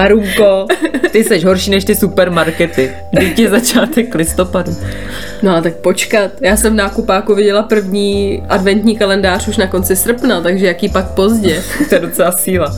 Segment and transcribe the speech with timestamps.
[0.00, 0.66] Barunko,
[1.10, 2.96] ty jsi horší než ty supermarkety.
[3.16, 4.76] Teď je začátek listopadu.
[5.42, 10.40] No tak počkat, já jsem v nákupáku viděla první adventní kalendář už na konci srpna,
[10.40, 11.62] takže jaký pak pozdě.
[11.88, 12.76] to je docela síla.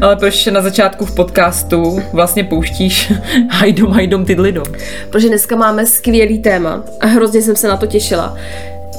[0.00, 3.12] Ale proč na začátku v podcastu vlastně pouštíš
[3.50, 4.66] hajdom, hajdom, tydlidom?
[5.10, 8.36] Protože dneska máme skvělý téma a hrozně jsem se na to těšila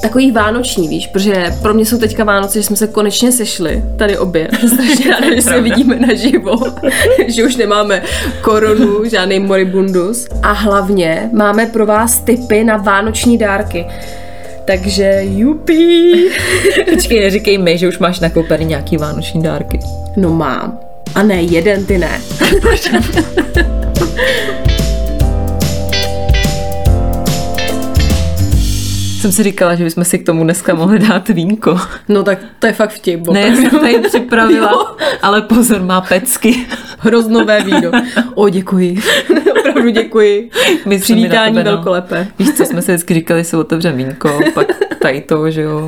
[0.02, 4.18] takový vánoční, víš, protože pro mě jsou teďka Vánoce, že jsme se konečně sešli, tady
[4.18, 4.48] obě.
[4.74, 6.56] Strašně ráda, že se vidíme naživo,
[7.26, 8.02] že už nemáme
[8.40, 10.26] koronu, žádný moribundus.
[10.42, 13.86] A hlavně máme pro vás tipy na vánoční dárky.
[14.64, 16.14] Takže jupí.
[16.90, 19.80] Počkej, neříkej mi, že už máš nakoupený nějaký vánoční dárky.
[20.16, 20.78] No mám.
[21.14, 22.20] A ne, jeden ty ne.
[29.22, 31.80] jsem si říkala, že bychom si k tomu dneska mohli dát vínko.
[32.08, 33.28] No tak to je fakt vtip.
[33.28, 36.66] Ne, já jsem tady připravila, ale pozor, má pecky.
[36.98, 37.90] Hroznové víno.
[38.34, 38.98] O, děkuji.
[39.60, 40.50] Opravdu děkuji.
[40.86, 41.76] My Přivítání tebe, no.
[41.76, 42.26] velkolepé.
[42.38, 44.66] Víš, co jsme si vždycky říkali, se otevře vínko, pak
[44.98, 45.86] tady to, že jo,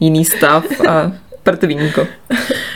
[0.00, 1.12] jiný stav a
[1.42, 2.06] prd vínko.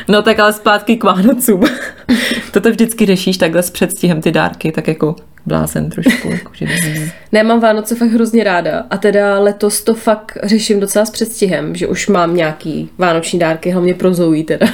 [0.09, 1.65] No tak ale zpátky k Vánocům.
[2.53, 6.31] Toto vždycky řešíš takhle s předstihem ty dárky, tak jako blázen trošku.
[6.31, 6.67] Jako, že
[7.33, 11.77] ne, mám Vánoce fakt hrozně ráda a teda letos to fakt řeším docela s předstihem,
[11.77, 14.67] že už mám nějaký vánoční dárky, hlavně pro Zoe teda.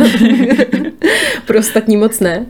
[1.47, 2.47] pro ostatní moc ne.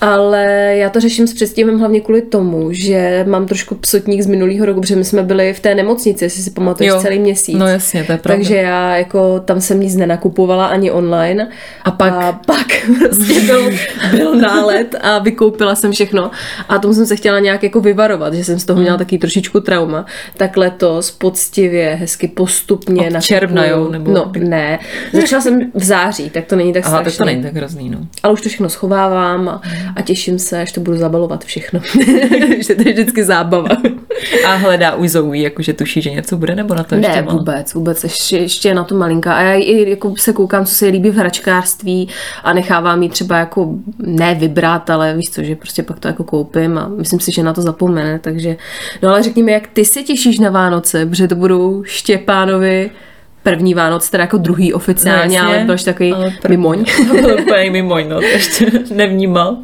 [0.00, 4.66] Ale já to řeším s předstihem hlavně kvůli tomu, že mám trošku psotník z minulého
[4.66, 7.58] roku, protože my jsme byli v té nemocnici, jestli si pamatuješ, celý měsíc.
[7.58, 8.38] No jasně, to je pravda.
[8.38, 11.48] Takže já jako tam jsem nic nenakupovala ani online.
[11.84, 12.12] A pak?
[12.12, 12.66] A pak
[12.98, 13.70] prostě byl,
[14.10, 16.30] byl nálet a vykoupila jsem všechno.
[16.68, 18.98] A tomu jsem se chtěla nějak jako vyvarovat, že jsem z toho měla hmm.
[18.98, 20.06] taky trošičku trauma.
[20.36, 23.10] Tak letos poctivě, hezky postupně.
[23.10, 23.88] na června, jo?
[23.90, 24.12] Nebo...
[24.12, 24.78] No, ne.
[25.12, 27.10] Začala jsem v září, tak to není tak Aha, strašný.
[27.12, 27.98] tak to není tak hrozný, no.
[28.22, 29.62] Ale už to všechno schovávám a,
[29.96, 31.80] a těším se, až to budu zabalovat všechno.
[32.66, 33.68] že to je vždycky zábava.
[34.46, 37.32] A hledá už Zoe, jakože tuší, že něco bude, nebo na to ještě Ne, má?
[37.32, 39.34] vůbec, vůbec, ještě, ještě je na to malinká.
[39.34, 42.08] A já i jako se koukám, co se jí líbí v hračkářství
[42.44, 46.24] a nechávám jí třeba jako ne vybrat, ale víš co, že prostě pak to jako
[46.24, 48.56] koupím a myslím si, že na to zapomene, takže
[49.02, 52.90] no ale řekni mi, jak ty se těšíš na Vánoce, protože to budou Štěpánovi
[53.42, 56.84] první Vánoc, teda jako druhý oficiálně, no, ale byl takový ale mimoň.
[57.42, 59.56] Úplně mimoň, no, to ještě nevnímal.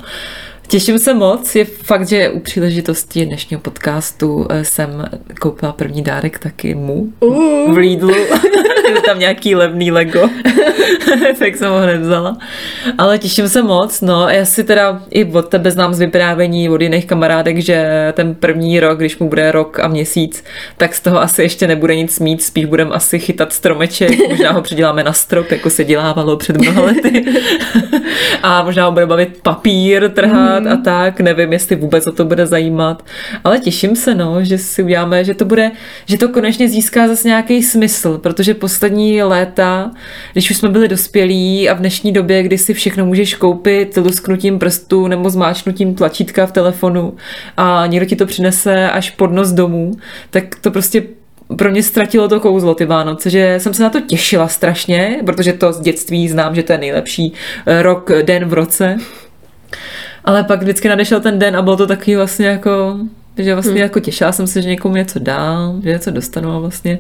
[0.69, 1.55] Těším se moc.
[1.55, 5.09] Je fakt, že u příležitosti dnešního podcastu eh, jsem
[5.41, 7.75] koupila první dárek taky mu uh.
[7.75, 8.15] v Lidlu.
[8.95, 10.31] je tam nějaký levný Lego,
[11.39, 12.37] tak jsem ho hned vzala.
[12.99, 14.29] Ale těším se moc, no.
[14.29, 18.81] Já si teda i od tebe znám z vyprávění od jiných kamarádek, že ten první
[18.81, 20.45] rok, když mu bude rok a měsíc,
[20.77, 24.63] tak z toho asi ještě nebude nic mít, spíš budeme asi chytat stromeček, možná ho
[24.63, 27.25] předěláme na strop, jako se dělávalo před mnoha lety.
[28.43, 30.73] a možná ho bude bavit papír, trhat mm.
[30.73, 33.05] a tak, nevím, jestli vůbec o to bude zajímat,
[33.45, 35.71] ale těším se, no, že si uděláme, že to bude,
[36.07, 39.91] že to konečně získá zase nějaký smysl, protože poslední léta,
[40.33, 44.59] když už jsme byli dospělí a v dnešní době, kdy si všechno můžeš koupit lusknutím
[44.59, 47.15] prstu nebo zmáčknutím tlačítka v telefonu
[47.57, 49.93] a někdo ti to přinese až pod nos domů,
[50.31, 51.03] tak to prostě
[51.57, 55.53] pro mě ztratilo to kouzlo ty Vánoce, že jsem se na to těšila strašně, protože
[55.53, 57.33] to z dětství znám, že to je nejlepší
[57.67, 58.99] eh, rok, den v roce.
[60.27, 62.99] Ale pak vždycky nadešel ten den a bylo to taky vlastně jako,
[63.39, 63.81] že vlastně hmm.
[63.81, 66.99] jako těšila jsem se, že někomu něco dám, že něco dostanu a vlastně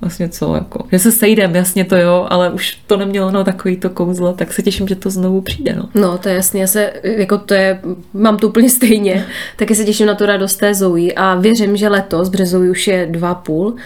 [0.00, 3.76] vlastně co, jako, že se sejdem, jasně to jo, ale už to nemělo no takový
[3.76, 5.88] to kouzlo, tak se těším, že to znovu přijde, no.
[5.94, 7.80] No, to je jasně, já se, jako to je,
[8.12, 9.26] mám to úplně stejně,
[9.56, 12.86] taky se těším na tu radost té Zoe a věřím, že letos, protože Zoe už
[12.86, 13.76] je dva půl,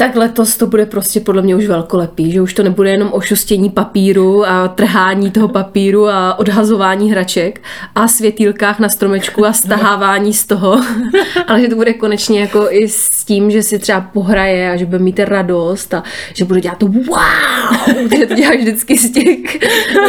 [0.00, 3.20] tak letos to bude prostě podle mě už velkolepý, že už to nebude jenom o
[3.20, 7.60] šustění papíru a trhání toho papíru a odhazování hraček
[7.94, 10.80] a světýlkách na stromečku a stahávání z toho,
[11.46, 14.86] ale že to bude konečně jako i s tím, že si třeba pohraje a že
[14.86, 16.02] bude mít radost a
[16.34, 19.58] že bude dělat to wow, že to dělá vždycky z těch,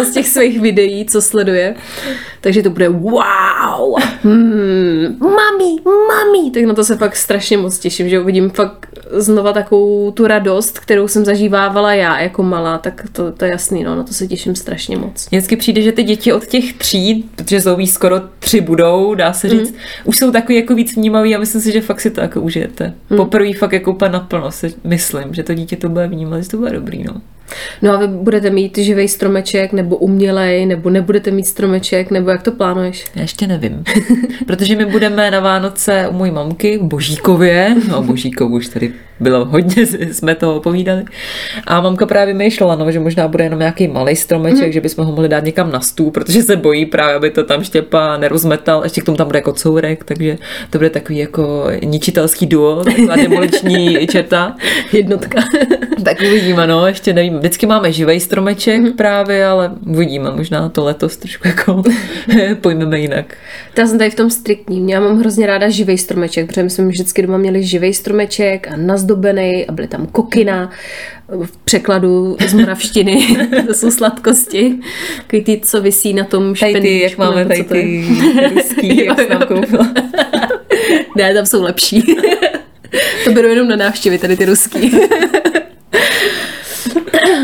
[0.04, 1.76] z těch svých videí, co sleduje.
[2.42, 8.20] Takže to bude wow, hmm, mami, tak na to se fakt strašně moc těším, že
[8.20, 9.81] uvidím fakt znova takovou
[10.14, 14.04] tu radost, kterou jsem zažívávala já jako malá, tak to, to je jasný, no, na
[14.04, 15.28] to se těším strašně moc.
[15.28, 19.50] Vždycky přijde, že ty děti od těch tří, protože Zoe skoro tři budou, dá se
[19.50, 19.78] říct, mm.
[20.06, 22.94] už jsou takový jako víc vnímavý a myslím si, že fakt si to jako užijete.
[23.10, 23.18] Mm.
[23.18, 26.58] Poprvé fakt jako úplně naplno si myslím, že to dítě to bude vnímat, že to
[26.58, 27.22] bude dobrý, no.
[27.82, 32.44] No a vy budete mít živý stromeček nebo umělej, nebo nebudete mít stromeček, nebo jak
[32.44, 33.06] to plánuješ?
[33.16, 33.84] Já ještě nevím.
[34.48, 37.76] Protože my budeme na Vánoce u mojí mamky v Božíkově.
[37.90, 41.04] No Božíkov už tady bylo hodně, jsme toho povídali.
[41.68, 44.72] A mamka právě myšlela, no, že možná bude jenom nějaký malý stromeček, mm.
[44.72, 47.64] že bychom ho mohli dát někam na stůl, protože se bojí právě, aby to tam
[47.64, 48.84] štěpa nerozmetal.
[48.84, 50.38] Ještě k tomu tam bude jako courek, takže
[50.70, 54.56] to bude takový jako ničitelský duo, taková demoliční četa.
[54.94, 55.42] Jednotka.
[56.04, 57.41] tak uvidíme, no, ještě nevím.
[57.42, 58.94] Vždycky máme živý stromeček mm.
[58.94, 61.84] právě, ale uvidíme, možná to letos trošku jako
[62.62, 63.38] pojmeme jinak.
[63.78, 64.90] Já jsem tady v tom striktním.
[64.90, 68.76] Já mám hrozně ráda živý stromeček, protože my jsme vždycky doma měli živý stromeček a
[68.76, 70.70] nazdobený a byly tam kokina
[71.46, 73.38] v překladu z moravštiny.
[73.68, 74.80] to jsou sladkosti.
[75.18, 76.82] Takový ty, co visí na tom špeníčku.
[76.82, 78.06] Tady ty, jak máme tady ty
[78.54, 79.94] ruský, jak jsem koupila.
[81.18, 82.16] ne, tam jsou lepší.
[83.24, 84.92] to beru jenom na návštěvy, tady ty ruský.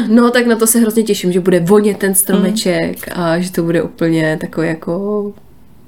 [0.07, 3.21] No, tak na to se hrozně těším, že bude vonět ten stromeček mm.
[3.23, 5.33] a že to bude úplně takový jako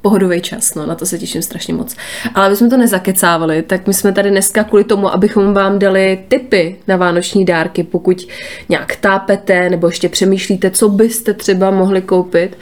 [0.01, 1.95] pohodový čas, no, na to se těším strašně moc.
[2.35, 6.19] Ale aby jsme to nezakecávali, tak my jsme tady dneska kvůli tomu, abychom vám dali
[6.27, 8.27] tipy na vánoční dárky, pokud
[8.69, 12.57] nějak tápete, nebo ještě přemýšlíte, co byste třeba mohli koupit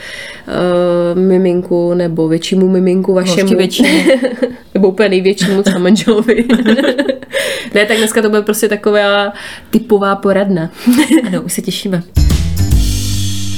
[0.47, 3.57] uh, miminku, nebo většímu miminku vašemu.
[3.57, 4.03] Většímu.
[4.73, 6.45] nebo úplně největšímu třeba manželovi.
[7.73, 9.33] ne, tak dneska to bude prostě taková
[9.69, 10.69] typová poradna.
[11.27, 12.03] ano, už se těšíme.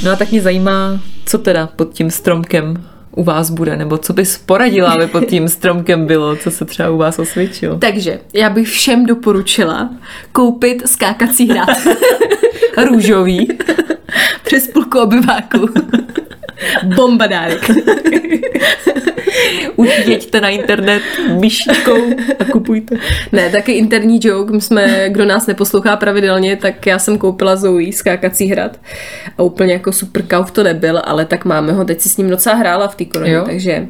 [0.03, 4.13] No a tak mě zajímá, co teda pod tím stromkem u vás bude, nebo co
[4.13, 7.77] bys poradila, aby pod tím stromkem bylo, co se třeba u vás osvědčilo?
[7.77, 9.89] Takže já bych všem doporučila
[10.31, 11.69] koupit skákací hrad.
[12.89, 13.47] Růžový.
[14.43, 15.69] Přes půlku obyváku.
[16.83, 17.71] Bomba dárek.
[19.75, 21.01] Už jeďte na internet
[21.39, 21.97] myšíkou
[22.39, 22.95] a kupujte.
[23.31, 24.53] Ne, taky interní joke.
[24.53, 28.79] My jsme, kdo nás neposlouchá pravidelně, tak já jsem koupila Zoe skákací hrad
[29.37, 31.85] a úplně jako super kauf to nebyl, ale tak máme ho.
[31.85, 33.87] Teď si s ním docela hrála v té koroně, takže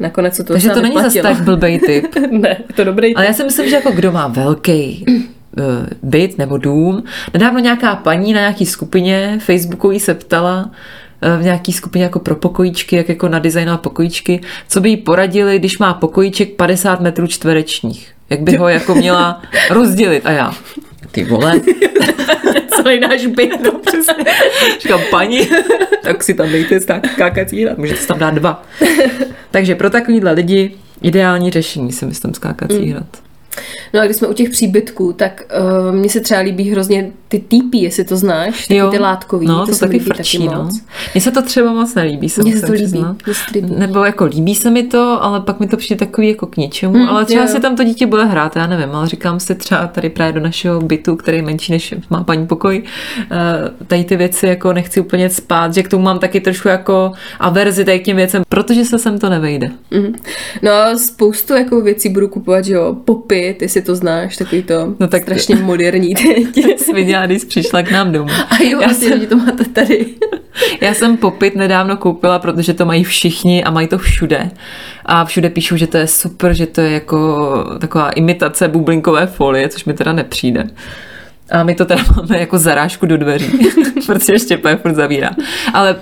[0.00, 2.14] nakonec to Takže to není zase tak blbej typ.
[2.30, 3.16] ne, to dobrý typ.
[3.16, 5.64] Ale já si myslím, že jako kdo má velký uh,
[6.02, 7.04] byt nebo dům.
[7.34, 10.76] Nedávno nějaká paní na nějaký skupině Facebookový se ptala, Eh,
[11.38, 15.78] v nějaký skupině jako pro pokojíčky, jak jako nadizajnovat pokojíčky, co by jí poradili, když
[15.78, 18.12] má pokojíček 50 metrů čtverečních.
[18.30, 20.26] Jak by ho jako měla rozdělit.
[20.26, 20.54] A já,
[21.10, 21.60] ty vole.
[22.74, 24.24] Celý náš byt, no přesně.
[24.82, 25.48] Říkám, paní,
[26.02, 28.62] tak si tam dejte skákací hrad, můžete si tam dát dva.
[29.50, 32.90] Takže pro takovýhle lidi ideální řešení si myslím skákací mm.
[32.90, 33.06] hrad.
[33.94, 35.42] No a když jsme u těch příbytků, tak
[35.88, 38.90] uh, mně se třeba líbí hrozně ty týpy, jestli to znáš, taky jo.
[38.90, 39.46] ty látkový.
[39.46, 40.68] No, to, to taky frčí, taky no.
[41.14, 43.04] Mně se to třeba moc nelíbí, se Mně se to líbí.
[43.54, 43.74] líbí.
[43.76, 46.94] Nebo jako líbí se mi to, ale pak mi to přijde takový jako k ničemu,
[46.94, 47.48] mm, ale třeba jo.
[47.48, 50.40] si tam to dítě bude hrát, já nevím, ale říkám si třeba tady právě do
[50.40, 55.00] našeho bytu, který je menší než má paní pokoj, uh, tady ty věci jako nechci
[55.00, 58.84] úplně spát, že k tomu mám taky trošku jako averzi tady k těm věcem, protože
[58.84, 59.70] se sem to nevejde.
[59.90, 60.14] Mm.
[60.62, 64.62] No a spoustu jako věcí budu kupovat, že jo, popy, ty si to znáš, takový
[64.62, 66.14] to no tak strašně moderní
[66.54, 66.78] teď.
[66.78, 68.30] Sviděla, když přišla k nám domů.
[68.48, 70.06] A jo, já asi jsem, to máte tady.
[70.80, 74.50] já jsem popit nedávno koupila, protože to mají všichni a mají to všude.
[75.06, 77.48] A všude píšou, že to je super, že to je jako
[77.80, 80.70] taková imitace bublinkové folie, což mi teda nepřijde.
[81.50, 83.52] A my to teda máme jako zarážku do dveří,
[84.06, 85.30] protože ještě furt zavírá.
[85.72, 85.96] Ale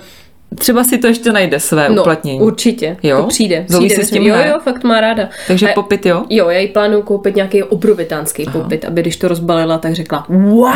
[0.55, 2.39] třeba si to ještě najde své no, uplatnění.
[2.39, 2.97] určitě.
[3.03, 3.17] Jo?
[3.17, 3.65] To přijde.
[3.67, 5.29] Přijde s tím jo, jo, fakt má ráda.
[5.47, 6.23] Takže a, popit, jo?
[6.29, 8.59] Jo, já jí plánuju koupit nějaký obrovitánský Aha.
[8.59, 10.67] popit, aby když to rozbalila, tak řekla wow.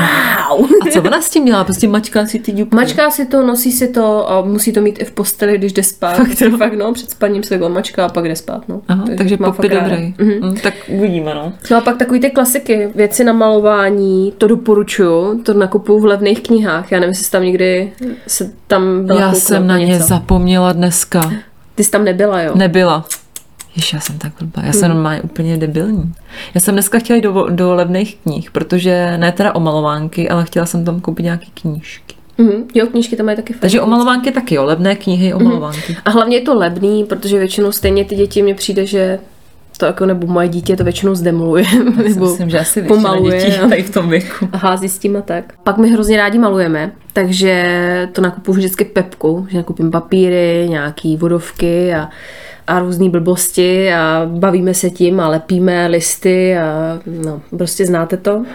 [0.81, 1.63] A co ona s tím dělá?
[1.63, 2.75] Prostě mačká si ty dňuky.
[2.75, 5.83] Mačká si to, nosí si to a musí to mít i v posteli, když jde
[5.83, 6.15] spát.
[6.15, 6.57] Fakt, no.
[6.57, 8.69] fakt no, před spaním se takhle mačká a pak jde spát.
[8.69, 8.81] No.
[8.87, 10.13] Aha, takže, takže popit dobrý.
[10.17, 10.49] Mhm.
[10.49, 11.53] Mm, tak uvidíme, no.
[11.71, 16.43] No a pak takový ty klasiky, věci na malování, to doporučuju, to nakupuju v levných
[16.43, 16.91] knihách.
[16.91, 17.91] Já nevím, jestli tam někdy
[18.27, 21.31] se tam byla Já jsem na ně zapomněla dneska.
[21.75, 22.51] Ty jsi tam nebyla, jo?
[22.55, 23.05] Nebyla.
[23.75, 24.61] Jež, já jsem tak blbá.
[24.65, 24.93] Já jsem hmm.
[24.93, 26.13] normálně úplně debilní.
[26.53, 30.45] Já jsem dneska chtěla jít do, do levných knih, protože ne teda o malovánky, ale
[30.45, 32.15] chtěla jsem tam koupit nějaké knížky.
[32.39, 32.63] Mm-hmm.
[32.73, 33.61] Jo, knížky tam mají taky fajn.
[33.61, 35.97] Takže o malovánky taky, jo, levné knihy o mm-hmm.
[36.05, 39.19] A hlavně je to levný, protože většinou stejně ty děti mně přijde, že
[39.77, 41.65] To jako nebo moje dítě to většinou zdemoluje.
[41.73, 43.39] Já nebo myslím, že asi pomaluje.
[43.45, 44.49] dětí a- tady v tom věku.
[44.53, 45.53] a hází s tím a tak.
[45.63, 51.93] Pak my hrozně rádi malujeme, takže to nakupuju vždycky pepku, že nakupím papíry, nějaký vodovky
[51.93, 52.09] a,
[52.67, 58.45] a různé blbosti a bavíme se tím a lepíme listy a no, prostě znáte to.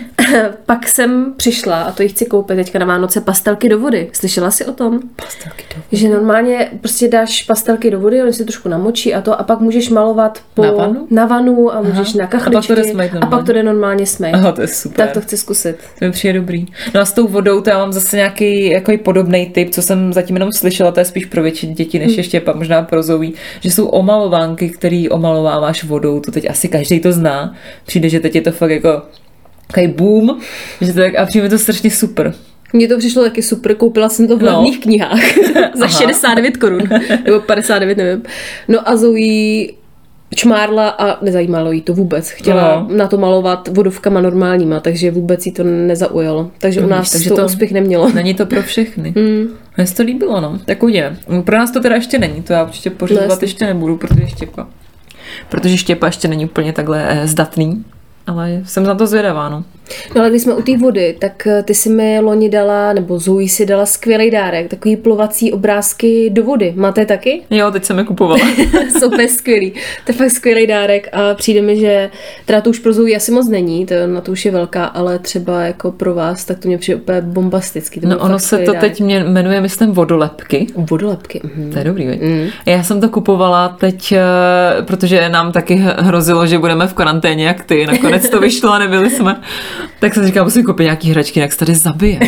[0.66, 4.08] Pak jsem přišla, a to ji chci koupit teďka na Vánoce, pastelky do vody.
[4.12, 5.00] Slyšela jsi o tom?
[5.16, 9.40] Pastelky do Že normálně prostě dáš pastelky do vody, oni se trošku namočí a to
[9.40, 11.06] a pak můžeš malovat po, Na vanu?
[11.10, 14.06] na vanu a můžeš na A pak to kachličky jde a pak to jde normálně
[14.06, 14.34] smejt.
[14.34, 14.96] Aha, to je super.
[14.96, 15.76] Tak to chci zkusit.
[15.98, 16.66] To mi přijde dobrý.
[16.94, 20.12] No a s tou vodou to já mám zase nějaký jako podobný typ, co jsem
[20.12, 23.30] zatím jenom slyšela, to je spíš pro větší děti než ještě pak možná pro Zoe,
[23.60, 27.54] že jsou omalovánky, který omalováváš vodou, to teď asi každý to zná.
[27.86, 29.02] Přijde, že teď je to fakt jako
[29.66, 30.38] takový boom,
[30.80, 32.34] že to tak, a přijde mi to strašně super.
[32.72, 34.46] Mně to přišlo taky super, koupila jsem to v No.
[34.52, 35.20] levných knihách
[35.74, 35.98] za Aha.
[35.98, 36.82] 69 korun,
[37.24, 38.22] nebo 59, nevím.
[38.68, 39.66] No a Zoe
[40.34, 42.30] čmárla a nezajímalo jí to vůbec.
[42.30, 42.86] Chtěla No.
[42.90, 42.96] no.
[42.96, 46.50] na to malovat vodovkama normálníma, takže vůbec jí to nezaujalo.
[46.58, 48.10] Takže u No, nás takže to, to- úspěch nemělo.
[48.12, 49.14] Není to pro všechny.
[49.22, 49.48] Mm.
[49.76, 50.58] Mně se to líbilo, no.
[50.64, 51.16] Tak uvidíme.
[51.44, 53.44] Pro nás to teda ještě není, to já určitě No, pořizovat jasně.
[53.44, 54.66] ještě nebudu, protože štěpa.
[55.48, 57.84] Protože štěpa ještě není úplně takhle eh, zdatný,
[58.26, 59.64] ale jsem na to zvědavá, no.
[60.14, 63.18] No ale když jsme u té vody, tak eh, ty si mi loni dala, nebo
[63.18, 66.72] Zoe si dala skvělý dárek, takový plovací obrázky do vody.
[66.76, 67.42] Máte taky?
[67.50, 68.40] Jo, teď jsem je kupovala.
[68.98, 69.70] jsou úplně skvělý.
[70.06, 72.10] To je fakt skvělý dárek a přijde mi, že
[72.44, 75.18] teda to už pro Zoe asi moc není, to na to už je velká, ale
[75.18, 78.00] třeba jako pro vás, tak to mě přijde úplně bombastický.
[78.00, 78.80] To No ono se to dárek.
[78.80, 80.66] teď mě jmenuje, myslím, vodolepky.
[80.76, 81.40] Vodolepky.
[81.44, 81.72] Mhm.
[81.72, 82.20] To je dobrý, veď?
[82.22, 82.46] Mm.
[82.66, 87.64] Já jsem to kupovala teď, eh, protože nám taky hrozilo, že budeme v karanténě, jak
[87.64, 87.86] ty.
[87.86, 89.40] Nakonec to vyšlo a nebyli jsme.
[90.00, 92.20] Tak jsem říkala, musím koupit nějaký hračky, jak se tady zabije.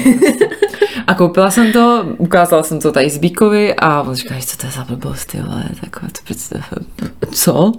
[1.06, 4.72] A koupila jsem to, ukázala jsem to tady Zbíkovi a on říká, co to je
[4.72, 6.62] za blbost, ty vole, tak to přece,
[7.32, 7.72] co?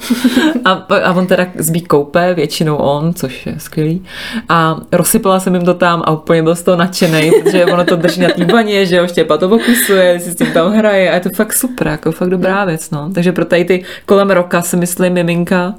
[0.65, 0.71] A,
[1.03, 4.05] a on teda Zbík koupe, většinou on, což je skvělý.
[4.49, 7.95] A rozsypala jsem jim to tam a úplně byl z toho nadšený, protože ono to
[7.95, 11.13] drží na té baně, že jo, Štěpa to okusuje, si s tím tam hraje a
[11.13, 13.09] je to fakt super, jako fakt dobrá věc, no.
[13.13, 15.75] Takže pro tady ty kolem roka si myslím, miminka,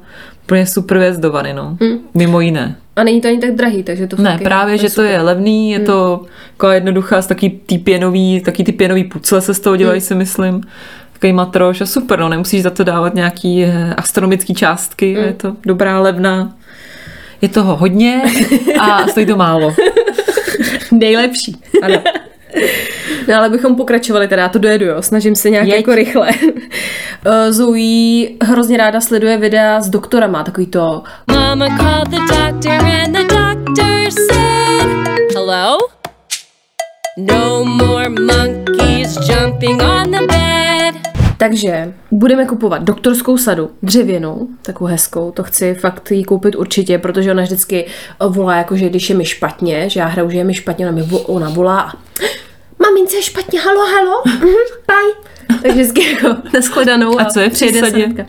[0.46, 1.76] úplně super věc do vany, no.
[2.14, 2.76] Mimo jiné.
[2.96, 5.20] A není to ani tak drahý, takže to Ne, je právě, úplně že to je
[5.22, 6.22] levný, je to
[6.52, 10.14] jako jednoduchá, z taky ty pěnový, taky ty pěnový pucle se z toho dělají, si
[10.14, 10.62] myslím.
[11.12, 15.56] Takový matroš a super, no, nemusíš za to dávat nějaký eh, astronomický částky, je to
[15.66, 16.54] dobrá, levná.
[17.42, 18.22] Je toho hodně
[18.80, 19.74] a stojí to málo.
[20.92, 21.56] Nejlepší.
[21.82, 22.02] Ano.
[23.28, 25.02] No ale bychom pokračovali, teda já to dojedu, jo.
[25.02, 25.76] snažím se nějak Jeď.
[25.76, 26.30] jako rychle.
[27.28, 33.12] Eh, Zoe hrozně ráda sleduje videa s doktorama, takový to Mama called the doctor and
[33.12, 34.86] the doctor said,
[35.34, 35.78] Hello?
[37.18, 40.94] No more monkeys jumping on the bed.
[41.38, 47.30] Takže budeme kupovat doktorskou sadu, dřevěnou, takovou hezkou, to chci fakt jí koupit určitě, protože
[47.30, 47.86] ona vždycky
[48.28, 50.94] volá, jako že když je mi špatně, že já hraju, že je mi špatně, ona,
[50.94, 51.92] mi vo, ona volá a
[52.78, 54.48] mamince je špatně, halo, halo, mhm,
[54.86, 55.58] bye.
[55.62, 58.02] Takže vždycky jako nashledanou A co je v přijde sadě?
[58.04, 58.22] santka.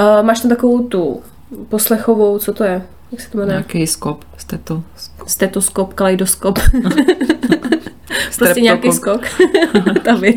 [0.00, 1.22] Uh, máš tam takovou tu
[1.68, 2.82] poslechovou, co to je?
[3.12, 3.54] Jak se to jmenuje?
[3.54, 4.82] Nějaký skop, steto.
[5.26, 6.58] Stetoskop, kaleidoskop.
[8.38, 9.20] prostě nějaký skok.
[10.04, 10.34] tam je.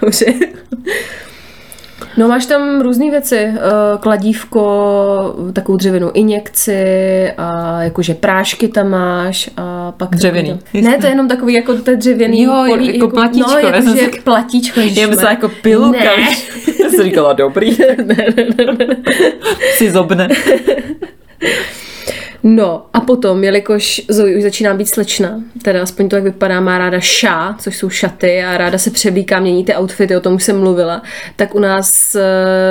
[0.00, 0.26] Dobře.
[2.16, 3.58] No máš tam různé věci, eh,
[4.00, 10.10] kladívko, takovou dřevěnou injekci a jakože prášky tam máš a pak...
[10.10, 10.58] Dřevěný.
[10.72, 12.42] To, ne, to je jenom takový jako to je dřevěný.
[12.42, 14.80] Jo, jako platíčko, No, jsem jakože si- platíčko.
[14.80, 15.98] Já myslela jako pilulka.
[16.04, 16.36] Ne.
[16.90, 17.76] Jsem říkala, dobrý.
[19.76, 20.28] Si zobne.
[22.46, 26.78] No a potom, jelikož Zoe už začíná být slečna, teda aspoň to, jak vypadá, má
[26.78, 30.42] ráda ša, což jsou šaty a ráda se převlíká, mění ty outfity, o tom už
[30.44, 31.02] jsem mluvila,
[31.36, 32.22] tak u nás eh,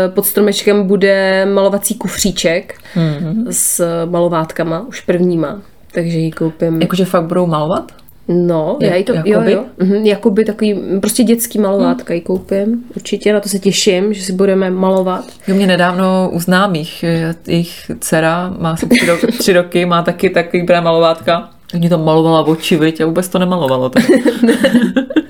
[0.10, 3.46] pod stromečkem bude malovací kufříček mm-hmm.
[3.50, 5.62] s malovátkama, už prvníma.
[5.94, 6.82] Takže ji koupím.
[6.82, 7.92] Jakože fakt budou malovat?
[8.28, 9.34] No, Jak- já jí to, jakoby?
[9.34, 9.64] jo, jo.
[9.80, 12.84] Mhm, jakoby takový, prostě dětský malovátka ji koupím.
[12.96, 15.26] Určitě, na to se těším, že si budeme malovat.
[15.48, 17.06] Jo, mě nedávno u známých,
[17.48, 21.50] jejich dcera má asi tři, ro- tři roky, má taky takový malovátka.
[21.78, 23.90] Mě to malovala oči, viď, a vůbec to nemalovalo.
[23.90, 24.04] Tak.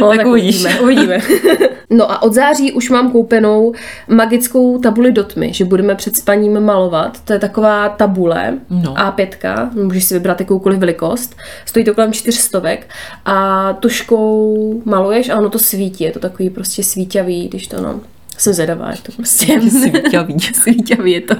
[0.00, 0.64] No, Tak uvidíš.
[0.64, 1.18] Uvidíme, uvidíme.
[1.90, 3.72] No a od září už mám koupenou
[4.08, 7.20] magickou tabuli do tmy, že budeme před spaním malovat.
[7.24, 8.94] To je taková tabule No.
[8.94, 11.36] A5, můžeš si vybrat jakoukoliv velikost.
[11.64, 12.86] Stojí to kolem čtyřstovek
[13.24, 16.04] a tuškou maluješ a ono to svítí.
[16.04, 18.00] Je to takový prostě svíťavý, když to no...
[18.38, 19.60] Jsem zvědavá, jak to prostě...
[19.70, 20.40] Svíťavý.
[20.40, 21.34] Svíťavý je to.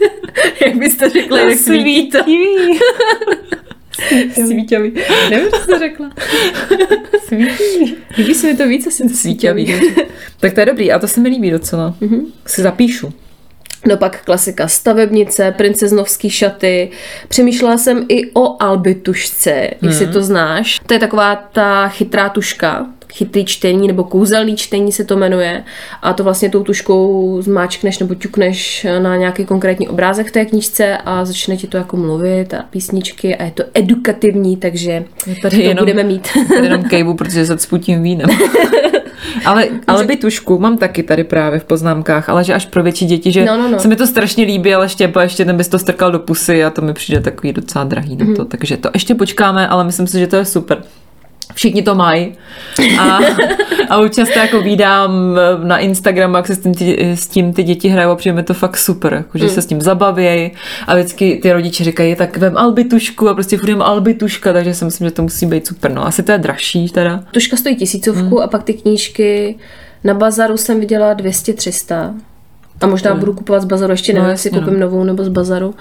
[0.66, 2.50] jak byste řekla, jak svítí.
[4.46, 4.92] Svíťavý.
[5.30, 6.10] Nevím, co jsi řekla.
[7.26, 7.96] Svítavý.
[8.18, 9.74] Líbí se mi to víc, asi to svíťavý.
[10.40, 11.94] tak to je dobrý a to se mi líbí docela.
[12.00, 12.26] Mm-hmm.
[12.46, 13.12] Si zapíšu.
[13.86, 16.90] No pak klasika stavebnice, princeznovský šaty.
[17.28, 19.90] Přemýšlela jsem i o albitušce, hmm.
[19.90, 20.80] jestli to znáš.
[20.86, 25.64] To je taková ta chytrá tuška, chytrý čtení nebo kouzelný čtení se to jmenuje
[26.02, 30.96] a to vlastně tou tuškou zmáčkneš nebo ťukneš na nějaký konkrétní obrázek v té knížce
[31.04, 35.04] a začne ti to jako mluvit a písničky a je to edukativní, takže
[35.42, 36.28] tady to jenom, budeme mít.
[36.48, 38.28] Tady jenom kejvu, protože se cpu tím vínem.
[39.44, 43.06] ale, ale by tušku mám taky tady právě v poznámkách, ale že až pro větší
[43.06, 43.78] děti, že No, no, no.
[43.78, 46.70] se mi to strašně líbí, ale štěpa ještě ten bys to strkal do pusy a
[46.70, 48.34] to mi přijde takový docela drahý na Mhm.
[48.36, 48.44] to.
[48.44, 50.82] Takže to ještě počkáme, ale myslím si, že to je super.
[51.54, 52.34] Všichni to mají.
[53.00, 53.18] A,
[53.88, 57.62] a už často jako vídám na Instagramu, jak se s tím, ty, s tím ty
[57.62, 60.50] děti hrajou a přijde mi to fakt super, jako, že se s tím zabavějí
[60.86, 65.06] a vždycky ty rodiče říkají, tak vem albitušku a prostě furt albituška, takže si myslím,
[65.08, 65.90] že to musí být super.
[65.90, 67.24] No asi to je dražší teda.
[67.30, 68.38] Tuška stojí tisícovku Hmm.
[68.38, 69.56] a pak ty knížky
[70.04, 72.14] na bazaru jsem viděla 200-300.
[72.82, 75.28] A možná budu kupovat z bazaru, ještě No, nevím, jasně, jestli koupím novou nebo z
[75.28, 75.74] bazaru,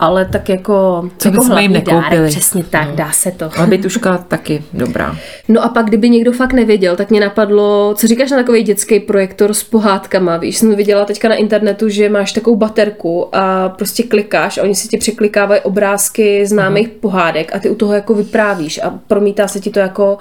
[0.00, 2.16] ale tak jako, Co jako bychom jim hlavní nekoupili?
[2.16, 3.50] dárek, přesně tak, dá se to.
[3.56, 5.16] Albituška taky dobrá.
[5.48, 9.00] No a pak, kdyby někdo fakt nevěděl, tak mě napadlo, co říkáš na takový dětský
[9.00, 14.02] projektor s pohádkama, víš, jsem viděla teďka na internetu, že máš takovou baterku a prostě
[14.02, 16.96] klikáš a oni si ti překlikávají obrázky známých Mhm.
[17.00, 20.18] pohádek a ty u toho jako vyprávíš a promítá se ti to jako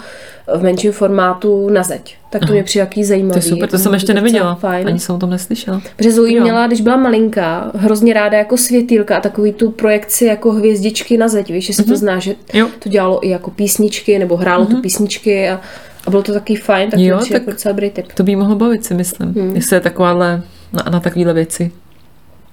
[0.58, 2.18] v menším formátu na zeď.
[2.40, 3.32] Tak to mě přijde jaký zajímavý.
[3.34, 4.56] To je super, to jako jsem ještě neviděla.
[4.56, 4.88] Fajn.
[4.88, 5.82] Ani jsem o tom neslyšela.
[5.96, 6.44] Protože Zoe Jo.
[6.44, 11.28] měla, když byla malinká, hrozně ráda jako světýlka a takový tu projekci jako hvězdičky na
[11.28, 12.40] zeď, víš, jestli to znáš, že Mhm.
[12.54, 12.66] Jo.
[12.66, 12.74] Mhm.
[12.80, 15.62] to dělalo i jako písničky, nebo hrálo tu písničky a,
[16.08, 18.12] a bylo to taky fajn, tak Jo, to tak- jako docela tip.
[18.14, 19.30] To by jí mohlo bavit, si myslím.
[19.34, 19.56] Hmm.
[19.56, 20.42] Jestli je takováhle
[20.74, 21.72] na, na takovéhle věci.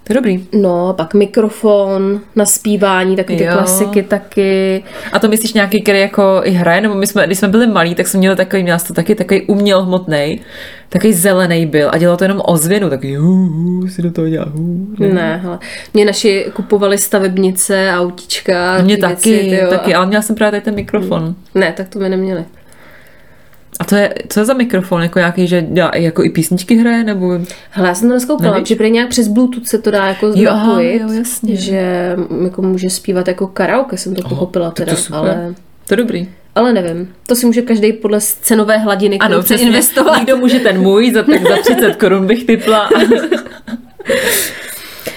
[0.04, 0.44] To je dobrý.
[0.52, 3.52] No, pak mikrofon na zpívání, takový ty Jo.
[3.52, 4.84] klasiky taky.
[5.12, 6.80] A to myslíš nějaký, který jako i hraje?
[6.80, 9.14] Nebo my jsme, když jsme byli malí, tak jsme měli takový, měla jsi to taky
[9.14, 10.40] takový uměl hmotný,
[10.88, 14.46] takový zelený byl a dělal to jenom ozvěnu, tak hu, hu, si do toho dělá
[14.48, 14.86] hu.
[14.98, 15.58] Ne, hele.
[15.94, 18.76] Mě naši kupovali stavebnice, autička.
[18.76, 21.34] A mě taky, věci, tyjo, taky, ale měla jsem právě tady ten mikrofon.
[21.54, 22.44] Ne, tak to my neměli.
[23.80, 25.02] A to je, co je za mikrofon?
[25.02, 27.04] Jako nějaký, že dělá, jako i písničky hraje?
[27.04, 27.40] Nebo...
[27.70, 28.68] Hele, já jsem to neskoupila, Nevíš?
[28.68, 31.56] že prý nějak přes Bluetooth se to dá jako Jo, aha, jo, jasně.
[31.56, 35.18] že jako může zpívat jako karaoke, jsem to pochopila Tak teda, to super.
[35.18, 35.54] ale,
[35.88, 36.28] To je dobrý.
[36.54, 37.08] ale nevím.
[37.26, 39.66] To si může každý podle cenové hladiny Ano, ano, přesně.
[39.66, 40.16] investovat.
[40.16, 42.88] Někdo může ten můj, za, tak za 30 korun bych typla.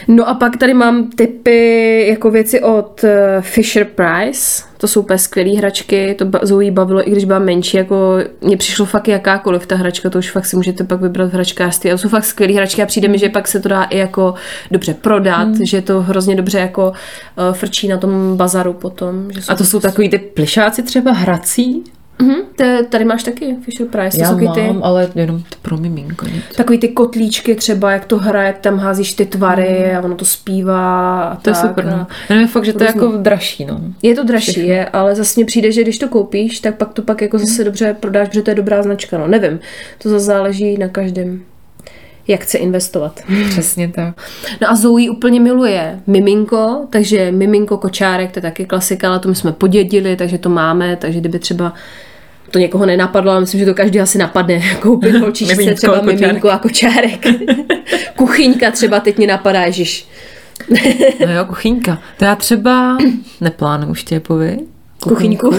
[0.08, 4.64] No a pak tady mám typy jako věci od eh, Fisher Price.
[4.78, 8.86] To jsou úplně skvělé hračky, to Zoe bavilo, i když byla menší, jako mně přišlo
[8.86, 11.92] fakt jakákoliv ta hračka, to už fakt si můžete pak vybrat v hračkářství.
[11.92, 13.98] A to jsou fakt skvělé hračky a přijde mi, že pak se to dá i
[13.98, 14.34] jako
[14.72, 15.66] dobře prodat, Hmm.
[15.66, 19.32] že to hrozně dobře jako uh, frčí na tom bazaru potom.
[19.32, 21.84] Že A to jsou takový ty plišáci třeba hrací?
[22.22, 24.68] Mhm, to- tady máš taky Fisher Price, to Já jsou takový ty...
[24.68, 26.26] mám, ale jenom to pro miminko.
[26.26, 26.44] Nic.
[26.58, 31.22] Takový ty kotlíčky třeba, jak to hraje, tam házíš ty tvary a ono to zpívá.
[31.24, 31.36] A.
[31.36, 31.88] To je tak super.
[31.88, 32.08] a- No.
[32.30, 33.66] Já nevím, fakt, že to je jako dražší.
[33.66, 33.80] No.
[34.02, 37.02] Je to dražší, je, ale zase mně přijde, že když to koupíš, tak pak to
[37.02, 39.18] pak jako zase dobře prodáš, protože to je dobrá značka.
[39.18, 39.60] No, nevím,
[39.98, 41.42] to zase záleží na každém,
[42.28, 43.20] jak chce investovat.
[43.50, 44.16] Přesně tak.
[44.62, 49.30] No a Zoe úplně miluje miminko, takže miminko kočárek, to je taky klasika, ale to
[49.30, 51.74] my jsme podědili, takže to máme, takže kdyby třeba
[52.52, 56.22] to někoho nenapadlo, ale myslím, že to každý asi napadne, koupit holčičce třeba kočárek.
[56.22, 57.26] miminko a kočárek.
[58.16, 60.08] Kuchyňka třeba teď mě napadá, ježiš.
[61.26, 62.00] No jo, kuchyňka.
[62.18, 62.98] To já třeba
[63.42, 64.60] neplánuju Štěpovi.
[65.04, 65.56] Kuchyňku.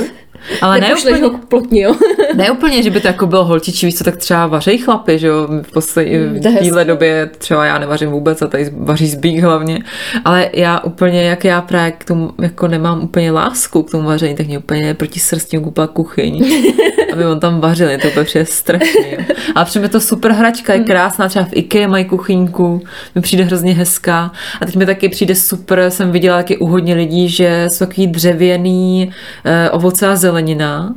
[0.62, 1.94] Ale ne úplně, ho k plotni, jo?
[2.34, 5.26] ne úplně, že by to jako bylo holčičí, víš co, tak třeba vařej chlapy, že
[5.26, 9.38] jo, v poslední, Mm, v téhle době třeba já nevařím vůbec a tady vaří zbík
[9.40, 9.78] hlavně,
[10.24, 14.34] ale já úplně, jak já právě k tomu, jako nemám úplně lásku k tomu vaření,
[14.34, 16.44] tak mě úplně proti srsti koupila kuchyň,
[17.12, 19.16] aby on tam vařil, je to úplně přijde strašně.
[19.18, 19.34] jo.
[19.54, 22.82] Ale přijde to super hračka, je krásná, třeba v IKEA mají kuchyňku,
[23.14, 26.94] mi přijde hrozně hezká a teď mi taky přijde super, jsem viděla taky u hodně
[26.94, 29.10] lidí, že jsou takový dřevěný
[29.44, 30.94] eh, ovoce a zelenina,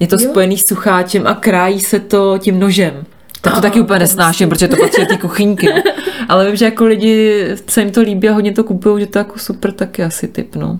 [0.00, 3.04] je to spojený s sucháčem a krájí se to tím nožem.
[3.40, 5.66] Tak to taky úplně nesnáším, protože to patří té kuchyňky.
[5.66, 5.82] no.
[6.28, 9.18] Ale vím, že jako lidi se jim to líbí a hodně to kupují, že to
[9.18, 10.78] jako super taky asi typ, no.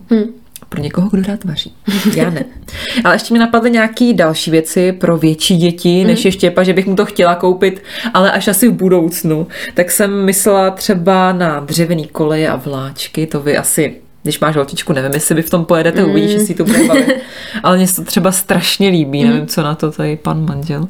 [0.69, 1.75] Pro někoho, kdo rád vaří.
[2.15, 2.45] Já ne.
[3.05, 6.87] Ale ještě mi napadly nějaké další věci pro větší děti, než je Štěpa, že bych
[6.87, 7.83] mu to chtěla koupit,
[8.15, 9.47] ale až asi v budoucnu.
[9.75, 14.93] Tak jsem myslela třeba na dřevěný koleje a vláčky, to vy asi když máš holčičku,
[14.93, 17.17] nevím, jestli by v tom pojedete, uvidíš, jestli to bude bavit.
[17.63, 20.89] Ale mně se to třeba strašně líbí, nevím, co na to tady pan manžel.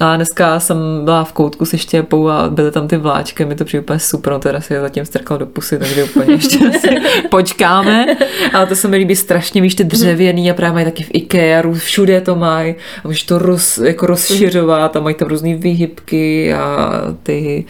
[0.00, 3.64] A dneska jsem byla v koutku se štěpou a byly tam ty vláčky, mi to
[3.64, 6.88] přijde úplně super, no teda si je zatím strkal do pusy, takže úplně ještě asi
[7.30, 8.06] počkáme.
[8.52, 11.62] Ale to se mi líbí strašně, víš, ty dřevěný a právě mají taky v IKEA,
[11.74, 16.90] všude to mají a můžeš to roz, jako rozšiřovat a mají tam různé výhybky a
[17.22, 17.64] ty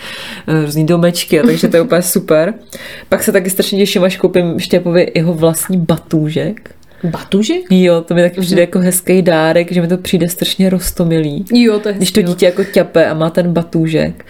[0.47, 2.55] eh, různý domečky, a takže to je úplně super.
[3.09, 4.59] Pak se taky strašně těším, až koupím
[4.97, 6.71] Štěpovi jeho vlastní batůžek.
[7.05, 7.63] Batužek?
[7.71, 11.45] Jo, to mi taky přijde jako hezký dárek, že mi to přijde strašně rostomilý.
[11.53, 14.25] Jo, to je Když to dítě jako ťape a má ten batůžek.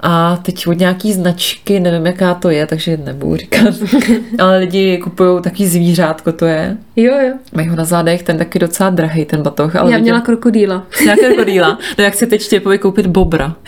[0.00, 3.74] A teď od nějaký značky, nevím jaká to je, takže nebudu říkat.
[4.38, 6.76] Ale lidi kupují taky zvířátko to je.
[6.96, 7.34] Jo, jo.
[7.52, 9.76] Mají ho na zádech, ten taky docela drahý, ten batoh.
[9.76, 10.86] Ale Já viděl- měla krokodýla.
[11.04, 11.78] Nějaký krokodýla.
[11.98, 13.56] No jak si teď Štěpovi koupit bobra.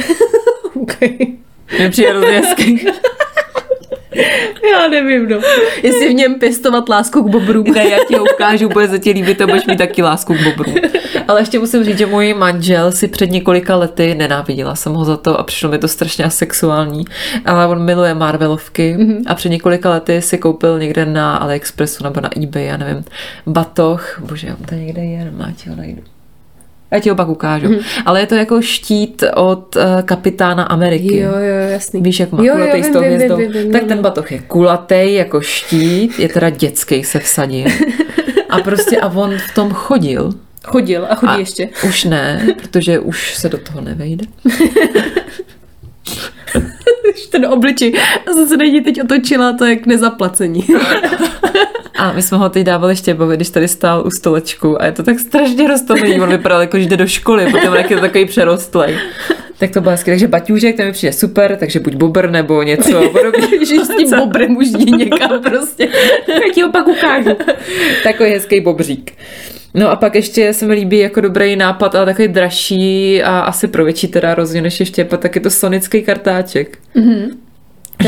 [0.83, 1.17] Okay.
[1.79, 2.13] Mně přijde.
[4.73, 5.41] Já nevím, no.
[5.83, 7.65] Jestli v něm pěstovat lásku k bobrům.
[7.65, 10.43] Ne, já ti ho ukážu, bude se ti líbit a budeš mít taky lásku k
[10.43, 10.75] bobru.
[11.29, 15.17] Ale ještě musím říct, že můj manžel si před několika lety nenáviděla jsem ho za
[15.17, 17.05] to a přišlo mi to strašně asexuální,
[17.45, 19.23] ale on miluje Marvelovky mm-hmm.
[19.27, 23.05] a před několika lety si koupil někde na AliExpressu nebo na eBay, já nevím,
[23.47, 26.03] batoh, bože, on to někde je, nemá ti ho najdu.
[26.91, 27.67] Já ti ho pak ukážu.
[27.67, 28.03] Mm-hmm.
[28.07, 31.17] Ale je to jako štít od uh, kapitána Ameriky.
[31.17, 32.03] Jo, jo, jasný.
[32.03, 33.37] Víš, jak má Jo, jo, kulatý s vím, tou vím, hvězdou.
[33.37, 37.65] vím, vím, tak ten batoh je kulatý jako štít, je teda dětský se vsadí.
[38.51, 40.33] A prostě a on v tom chodil.
[40.65, 41.69] Chodil a chodí A ještě.
[41.89, 44.25] Už ne, protože už se do toho nevejde.
[47.31, 47.95] Ten obličej.
[48.31, 50.65] A jsem se na teď otočila, to je k nezaplacení.
[52.01, 55.03] A my jsme ho teď dávali Štěbovi, když tady stál u stolečku a je to
[55.03, 56.21] tak strašně rostomilý.
[56.21, 58.99] On vypadal jako, že jde do školy, potom jak je to takový přerostlej.
[59.59, 60.11] Tak to bylo hezky.
[60.11, 63.13] Takže baťůžek, ten mi přijde super, takže buď bobr nebo něco
[63.69, 65.89] že s tím bobrem už jdi někam prostě.
[66.29, 67.37] Já ti ho pak ukážu.
[68.03, 69.13] Takový hezký bobřík.
[69.75, 73.69] No a pak ještě se mi líbí jako dobrý nápad, ale takový dražší a asi
[73.69, 76.79] pro větší teda rozhodně než ještě, tak je to sonický kartáček.
[76.97, 77.29] Mm-hmm.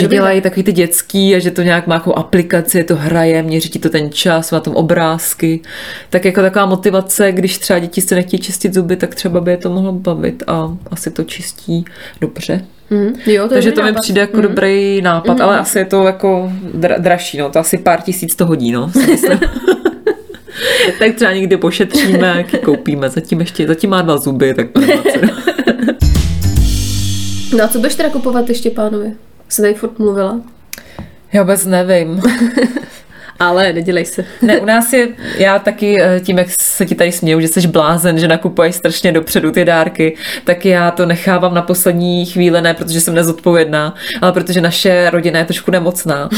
[0.01, 3.69] Že dělají takový ty dětský a že to nějak má jako aplikaci, to hraje, měří
[3.69, 5.61] ti to ten čas, má tam obrázky.
[6.11, 9.57] Tak jako taková motivace, když třeba děti se nechtějí čistit zuby, tak třeba by je
[9.57, 11.85] to mohlo bavit a asi to čistí
[12.21, 12.65] dobře.
[12.91, 14.01] Mm, jo, to je Takže to mi nápad.
[14.01, 18.01] přijde jako dobrý nápad, ale asi je to jako dra- dražší, no, to asi pár
[18.01, 18.91] tisíc to hodí, no,
[20.99, 23.11] tak třeba někdy pošetříme, jaký koupíme.
[23.11, 24.67] Zatím ještě, zatím má dva zuby, tak
[25.13, 25.29] cenu.
[27.59, 29.13] No a co budeš teda kupovat ještě pánovi?
[29.53, 30.41] Jsi tady furt mluvila.
[31.33, 32.23] Já vůbec nevím.
[33.39, 34.25] Ale nedělej se.
[34.43, 37.67] Ne, u nás je, já taky eh, tím, jak se ti tady směju, že jsi
[37.67, 42.75] blázen, že nakupuješ strašně dopředu ty dárky, tak já to nechávám na poslední chvíli, ne
[42.75, 46.29] protože jsem nezodpovědná, ale protože naše rodina je trošku nemocná.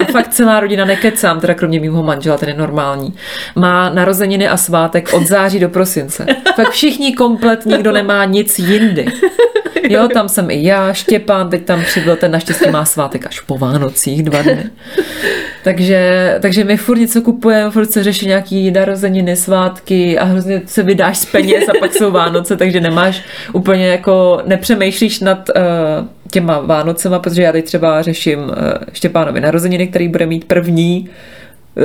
[0.00, 3.14] A fakt celá rodina nekecám, teda kromě mýho manžela, ten je normální.
[3.56, 6.26] Má narozeniny a svátek od září do prosince.
[6.56, 9.06] Fakt všichni komplet, nikdo nemá nic jindy.
[9.88, 13.58] Jo, tam jsem i já, Štěpán, teď tam přibyl, ten naštěstí má svátek až po
[13.58, 14.64] Vánocích, dva dny.
[15.64, 20.82] Takže, takže my furt něco kupujeme, furt se řeší nějaký narozeniny, svátky a hrozně se
[20.82, 25.62] vydáš z peněz a pak jsou Vánoce, takže nemáš úplně jako, nepřemýšlíš nad uh,
[26.30, 28.48] těma Vánocema, protože já teď třeba řeším uh,
[28.92, 31.08] Štěpánovi narozeniny, který bude mít první
[31.76, 31.82] uh,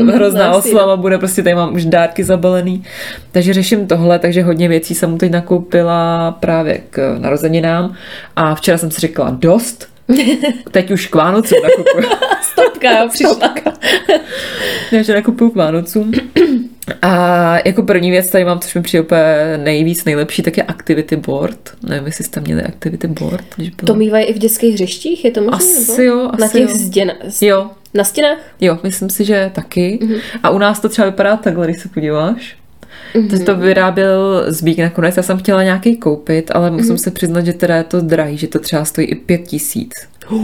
[0.00, 2.84] uh, uh, hrozná jasně, oslava bude, prostě tady mám už dárky zabalený.
[3.32, 7.94] Takže řeším tohle, takže hodně věcí jsem mu teď nakoupila právě k narozeninám
[8.36, 9.88] a včera jsem si říkala dost,
[10.70, 12.16] teď už k Vánocům nakupuju.
[12.42, 13.54] Stopka, jo, přišla.
[14.92, 16.12] Ne, že nakupuju k Vánocům.
[17.02, 19.22] A jako první věc tady mám, což mi přijde úplně
[19.56, 21.70] nejvíc, nejlepší, tak je activity board.
[21.88, 23.44] Nevím, jestli jste měli activity board.
[23.56, 23.86] Když bylo...
[23.86, 25.56] To mývají i v dětských hřeštích, je to možné?
[25.56, 26.76] Asi jo, Na asi těch jo.
[26.76, 27.12] zděn...
[27.40, 28.38] Jo, Na stěnách?
[28.60, 29.98] jo, myslím si, že taky.
[30.02, 30.12] Mhm.
[30.12, 30.20] Mm-hmm.
[30.42, 32.56] A u nás to třeba vypadá takhle, když se podíváš.
[33.14, 33.38] Mm-hmm.
[33.38, 35.16] To, to vyráběl Zbík nakonec.
[35.16, 36.98] Já jsem chtěla nějaký koupit, ale musím Mhm.
[36.98, 39.94] se přiznat, že teda je to drahý, že to třeba stojí i pět tisíc.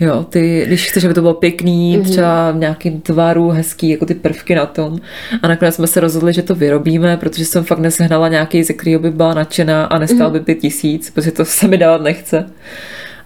[0.00, 2.04] Jo, ty, když chceš, aby to bylo pěkný, mm-hmm.
[2.10, 4.98] třeba v nějakým tvaru, hezký, jako ty prvky na tom.
[5.42, 9.00] A nakonec jsme se rozhodli, že to vyrobíme, protože jsem fakt nesehnala nějaký, ze kterého
[9.00, 12.46] by byla nadšená a nestál by pět tisíc, protože to se mi dávat nechce.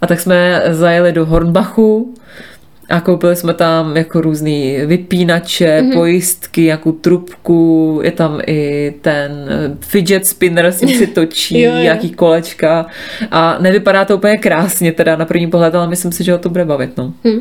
[0.00, 2.14] A tak jsme zajeli do Hornbachu
[2.90, 5.92] a koupili jsme tam jako různý vypínače, mm-hmm.
[5.92, 11.78] pojistky, nějakou trubku, je tam i ten eh, fidget spinner, s si točí, Jo, jo.
[11.78, 12.86] jaký kolečka
[13.30, 16.48] a nevypadá to úplně krásně teda na první pohled, ale myslím si, že ho to
[16.48, 17.12] bude bavit, no.
[17.24, 17.40] Hm.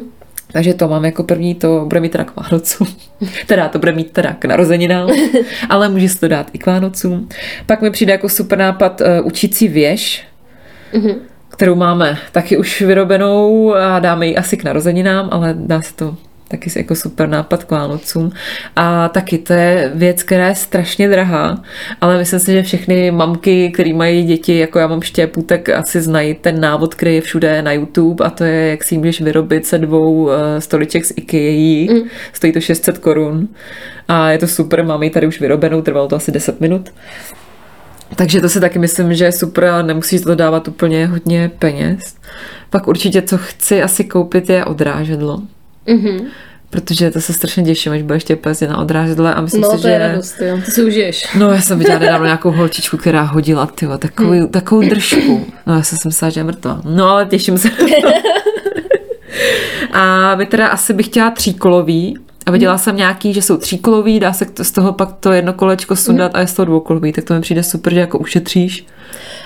[0.52, 2.88] Takže to mám jako první, to bude mít teda k Vánocům.
[3.48, 5.10] teda to bude mít teda k narozeninám,
[5.70, 7.30] ale může se to dát i k Vánocům.
[7.66, 10.24] Pak mi přijde jako super nápad uh, učící věž,
[11.60, 16.17] kterou máme taky už vyrobenou a dáme ji asi k narozeninám, ale dá se to
[16.48, 18.32] Taky jako super nápad k Vánocům.
[18.76, 21.63] A taky to je věc, která je strašně drahá,
[22.02, 26.02] ale myslím si, že všechny mamky, které mají děti, jako já mám štěpu, tak asi
[26.02, 29.65] znají ten návod, který je všude na YouTube a to je, jak si můžeš vyrobit
[29.65, 31.93] se dvou eh, stoliček z IKEA.
[31.93, 32.10] Mm.
[32.34, 33.48] Stojí to 600 korun
[34.08, 36.89] a je to super, máme ji tady už vyrobenou, trvalo to asi 10 minut.
[38.15, 42.15] Takže to si taky myslím, že je super a nemusíš to dávat úplně hodně peněz.
[42.69, 45.41] Pak určitě, co chci asi koupit, je odrážedlo.
[45.88, 46.28] Mhm.
[46.69, 49.82] Protože to se strašně těším, až budeš těpet na odrážedle a myslím No, si, to
[49.82, 49.89] že...
[49.89, 50.58] je radost, jo.
[50.65, 51.28] Ty si užiješ.
[51.38, 54.48] No, já jsem viděla nedávno nějakou holčičku, která hodila tyva, takovou, hmm.
[54.48, 55.45] takovou držku.
[55.65, 56.82] No, já jsem si myslela, že je mrtvá.
[56.86, 57.69] No, ale těším se.
[59.93, 64.34] a my teda asi bych chtěla tříkolový, a viděla jsem nějaký, že jsou tříkolový, dá
[64.34, 67.34] se z toho pak to jedno kolečko sundat a je z toho dvoukolový, tak to
[67.34, 68.86] mi přijde super, že jako ušetříš.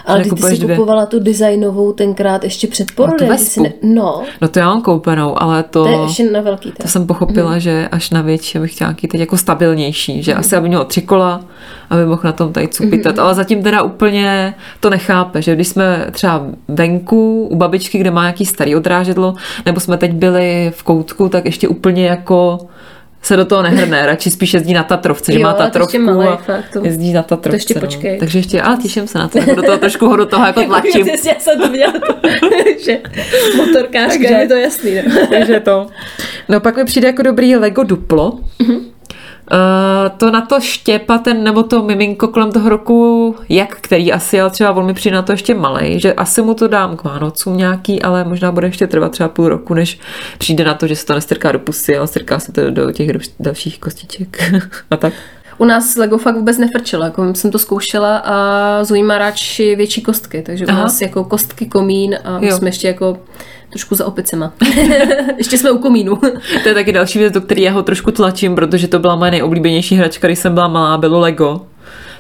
[0.06, 0.76] Ale že ty, jsi dvě.
[0.76, 3.28] kupovala tu designovou tenkrát ještě před porodem.
[3.28, 3.78] tu že si vespu.
[3.84, 5.84] No, No to já mám koupenou, ale to...
[5.84, 7.60] to je ještě na velký To jsem pochopila, Mhm.
[7.60, 11.02] že až na větší bych chtěla nějaký teď jako stabilnější, že asi aby mělo tři
[11.02, 11.42] kola,
[11.90, 12.72] aby mohl na tom tady Mhm.
[12.74, 18.12] cupitat, ale zatím teda úplně to nechápe, že když jsme třeba venku u babičky, kde
[18.12, 22.58] má nějaký starý odrážedlo, nebo jsme teď byli v koutku, tak ještě úplně jako
[23.24, 25.74] se do toho nehrne, radši spíš jezdí na Tatrovce, že Jo, má ale to ještě
[25.80, 27.56] Tatrovku malej, a fakt, to- jezdí na Tatrovce.
[27.56, 27.82] ještě no.
[27.82, 28.20] počkej.
[28.20, 30.64] Takže ještě, ale těším se na to, jako do toho trošku ho do toho jako
[30.66, 31.08] tlačím.
[31.08, 31.94] Já jsem to viděla,
[32.86, 33.00] že
[33.58, 34.92] motorkářka, Takže- je to jasný.
[34.96, 35.28] No.
[35.30, 35.88] Takže to.
[36.50, 38.32] No pak mi přijde jako dobrý Lego Duplo.
[38.32, 38.76] Uh,
[40.18, 44.50] to na to štěpa ten, nebo to miminko kolem toho roku, jak který asi, ale
[44.50, 47.58] třeba on mi přijde na to ještě malej, že asi mu to dám k Vánocům
[47.58, 50.00] nějaký, ale možná bude ještě trvat třeba půl roku, než
[50.38, 53.10] přijde na to, že se to nestrká do pusy, ale strká se to do těch
[53.10, 54.54] dal- dalších kostiček
[54.92, 55.14] a tak.
[55.58, 60.02] U nás Lego fakt vůbec nefrčelo, jako jsem to zkoušela a Zoe má radši větší
[60.02, 60.80] kostky, takže u Aha.
[60.82, 62.58] nás jako kostky, komín a Jo.
[62.58, 63.18] jsme ještě jako
[63.74, 64.54] trošku za opicema.
[65.38, 66.16] ještě jsme u komínu.
[66.64, 69.32] To je taky další věc, do které já ho trošku tlačím, protože to byla moje
[69.32, 71.62] nejoblíbenější hračka, když jsem byla malá, bylo Lego.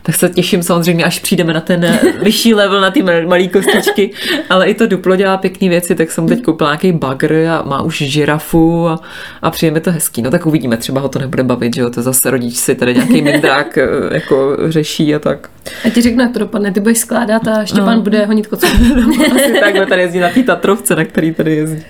[0.05, 3.47] Tak se těším samozřejmě, až přijdeme na ten eh, vyšší level, na ty mal- malé
[3.47, 4.11] kostičky.
[4.49, 7.81] Ale i to Duplo dělá pěkné věci, tak jsem teď koupila nějaký bagr a má
[7.81, 8.99] už žirafu a,
[9.41, 10.21] a přijde mi to hezký.
[10.21, 12.93] No tak uvidíme, třeba ho to nebude bavit, že jo, to zase rodič si tady
[12.93, 15.49] nějaký mindrák eh, jako řeší a tak.
[15.85, 18.01] A ti řeknu, jak to dopadne, ty budeš skládat a Štěpán No.
[18.01, 18.65] bude honit kocu.
[19.35, 21.83] Asi takhle tady jezdí na té Tatrovce, na který tady jezdí.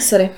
[0.00, 0.30] Sorry.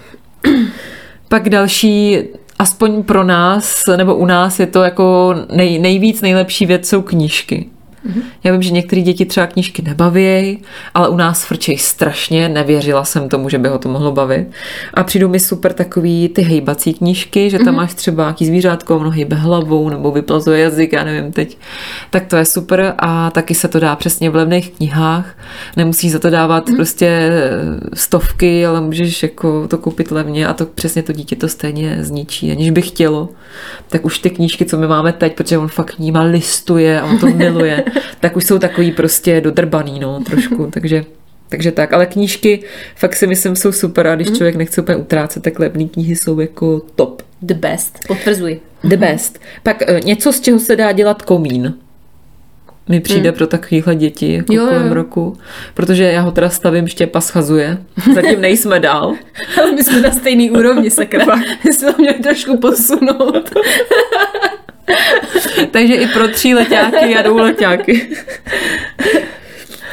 [1.28, 2.18] Pak další,
[2.58, 7.70] aspoň pro nás, nebo u nás je to jako nej, nejvíc nejlepší věc jsou knížky.
[8.44, 10.58] Já vím, že některé děti třeba knížky nebaví,
[10.94, 14.48] ale u nás frčej strašně, nevěřila jsem tomu, že by ho to mohlo bavit.
[14.94, 19.10] A přijdou mi super takový ty hejbací knížky, že tam máš třeba nějaký zvířátko, ono
[19.10, 21.58] hejbe hlavou nebo vyplazuje jazyk, já nevím teď.
[22.10, 25.36] Tak to je super a taky se to dá přesně v levných knihách.
[25.76, 27.30] Nemusíš za to dávat prostě
[27.94, 32.52] stovky, ale můžeš jako to koupit levně a to přesně to dítě to stejně zničí.
[32.52, 33.28] Aniž by chtělo,
[33.88, 37.18] tak už ty knížky, co my máme teď, protože on fakt nima listuje a on
[37.18, 37.84] to miluje,
[38.20, 41.04] tak už jsou takový prostě dodrbaný, no, trošku, takže
[41.48, 42.62] takže tak, ale knížky
[42.96, 46.40] fakt si myslím jsou super a když člověk nechce úplně utrácet, tak levné knihy jsou
[46.40, 47.22] jako top.
[47.42, 47.98] The best.
[48.08, 48.60] Potvrzuji.
[48.84, 49.38] The best.
[49.62, 51.74] Pak eh, něco, z čeho se dá dělat komín.
[52.88, 54.94] Mi přijde pro takovýhle děti jako Jo, jo, kolem jo.
[54.94, 55.36] roku,
[55.74, 57.78] protože já ho teda stavím, Štěpa schazuje.
[58.14, 59.14] Zatím nejsme dál.
[59.60, 61.36] Ale my jsme na stejný úrovni, sakra.
[61.64, 63.50] My jsme to měli trošku posunout.
[65.70, 68.08] Takže i pro tříletáky a dvouletáky.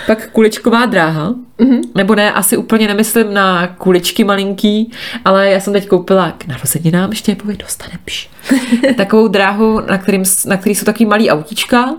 [0.06, 1.82] Pak kuličková dráha, mm-hmm.
[1.96, 4.92] nebo ne, asi úplně nemyslím na kuličky malinký,
[5.26, 8.30] ale já jsem teď koupila k narozeninám Štěpovi dostaneš.
[8.98, 11.96] Takovou dráhu, na, kterým, na který jsou takový malý autíčka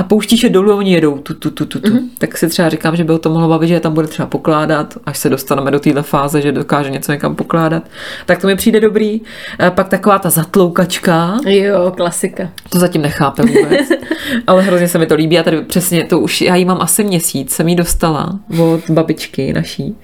[0.00, 1.18] a pouštíš je dolů a oni jedou.
[1.18, 1.88] Tu, tu, tu, tu, tu.
[1.90, 2.08] Mm-hmm.
[2.18, 4.94] Tak si třeba říkám, že by to mohlo bavit, že je tam bude třeba pokládat,
[5.06, 7.82] až se dostaneme do téhle fáze, že dokáže něco někam pokládat.
[8.26, 9.20] Tak to mi přijde dobrý.
[9.58, 12.48] A pak taková ta zatloukačka, Jo, klasika.
[12.68, 13.88] to zatím nechápe vůbec.
[14.46, 15.38] Ale hrozně se mi to líbí.
[15.38, 19.52] A tady přesně to už, já ji mám asi měsíc, jsem ji dostala od babičky
[19.52, 19.96] naší.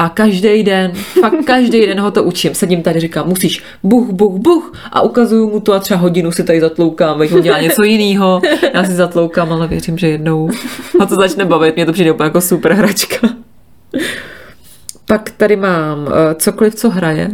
[0.00, 2.54] A každý den, fakt každý den ho to učím.
[2.54, 6.44] Sedím tady, říkám, musíš buch, buch, buch a ukazuju mu to a třeba hodinu si
[6.44, 8.40] tady zatloukám, veď on dělá něco jiného.
[8.74, 10.50] Já si zatloukám, ale věřím, že jednou
[11.00, 11.76] ho to začne bavit.
[11.76, 13.28] Mně to přijde úplně jako super hračka.
[15.06, 17.30] Pak tady mám eh, cokoliv, co hraje.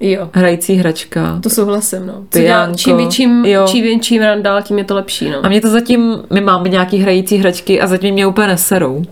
[0.00, 0.30] Jo.
[0.32, 1.38] Hrající hračka.
[1.42, 2.14] To souhlasím, no.
[2.30, 3.66] Co dělá, čím větším, Jo.
[3.68, 5.46] čím větším randál, tím je to lepší, no.
[5.46, 9.02] A mě to zatím, my máme nějaký hrající hračky a zatím mě úplně neserou.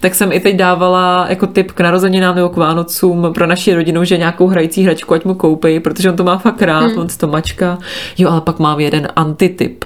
[0.00, 4.04] Tak jsem i teď dávala jako tip k narozeninám nebo k Vánocům pro naši rodinu,
[4.04, 6.98] že nějakou hrající hračku ať mu koupí, protože on to má fakt rád, hmm.
[6.98, 7.78] on to mačka.
[8.18, 9.84] Jo, ale pak mám jeden antitip.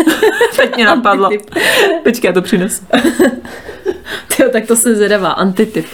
[0.56, 1.30] teď mě napadlo.
[2.04, 2.84] Počkej, já to přinesu.
[4.36, 5.30] Tyjo, tak to se zvědavá.
[5.30, 5.86] Antityp.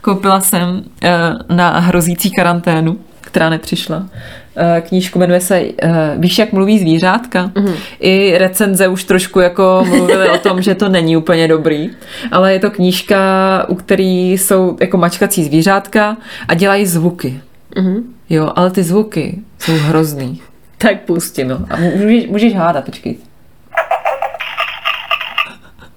[0.00, 1.12] Koupila jsem eh,
[1.48, 2.98] na hrozící karanténu,
[3.32, 4.08] která nepřišla.
[4.56, 7.50] Eh, Knížku jmenuje se eh, Víš, jak mluví zvířátka?
[7.54, 7.74] Mm-hmm.
[8.00, 11.90] I recenze už trošku jako mluvily o tom, že to není úplně dobrý,
[12.32, 13.18] ale je to knížka,
[13.68, 16.16] u který jsou jako mačkací zvířátka
[16.48, 17.40] a dělají zvuky.
[17.76, 18.02] Mm-hmm.
[18.30, 20.40] Jo, ale ty zvuky jsou hrozný.
[20.78, 21.66] Tak pustím, no.
[21.70, 23.16] A můžeš, můžeš hádat, počkej.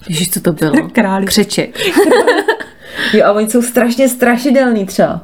[0.10, 0.90] Ježiš, co to bylo?
[0.90, 1.30] Králík.
[1.30, 1.80] Křeček.
[3.14, 5.22] Jo, a oni jsou strašně strašidelný třeba.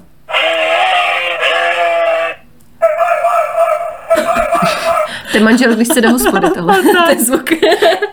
[5.32, 6.84] To je manžel, když se do hospody, tohle.
[6.84, 7.50] to je zvuk.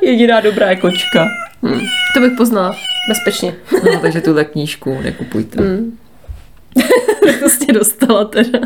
[0.00, 1.26] Jediná dobrá je kočka.
[1.62, 1.80] Hmm.
[2.14, 2.76] To bych poznala.
[3.08, 3.54] Bezpečně.
[3.72, 5.62] No, takže tuhle knížku nekupujte.
[5.62, 5.98] Hmm.
[7.40, 8.58] to jsi dostala teda.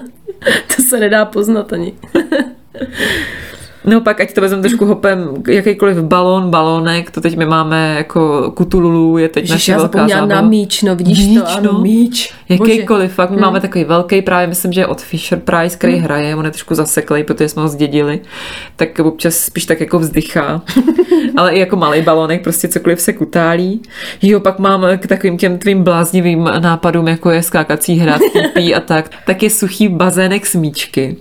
[0.76, 1.94] To se nedá poznat ani.
[3.84, 8.52] No pak, ať to vezmeme trošku hopem, jakýkoliv balón, balónek, to teď my máme jako
[8.56, 10.26] kutululu, je teď Ježiš, naše já velká zábava.
[10.26, 11.78] na míč, no vidíš Míč, to, ano, no.
[11.78, 12.34] míč.
[12.48, 13.42] Jakýkoliv, fakt my Hmm.
[13.44, 16.74] máme takový velký právě, myslím, že je od Fisher Price, který hraje, on je trošku
[16.74, 18.20] zaseklej, protože jsme ho zdědili,
[18.76, 20.62] tak občas spíš tak jako vzdychá,
[21.36, 23.82] ale i jako malý balónek, prostě cokoliv se kutálí.
[24.22, 29.10] Jo, pak mám k takovým těm tvým bláznivým nápadům, jako je skákací pípí a tak,
[29.26, 31.16] tak je suchý bazének s míčky.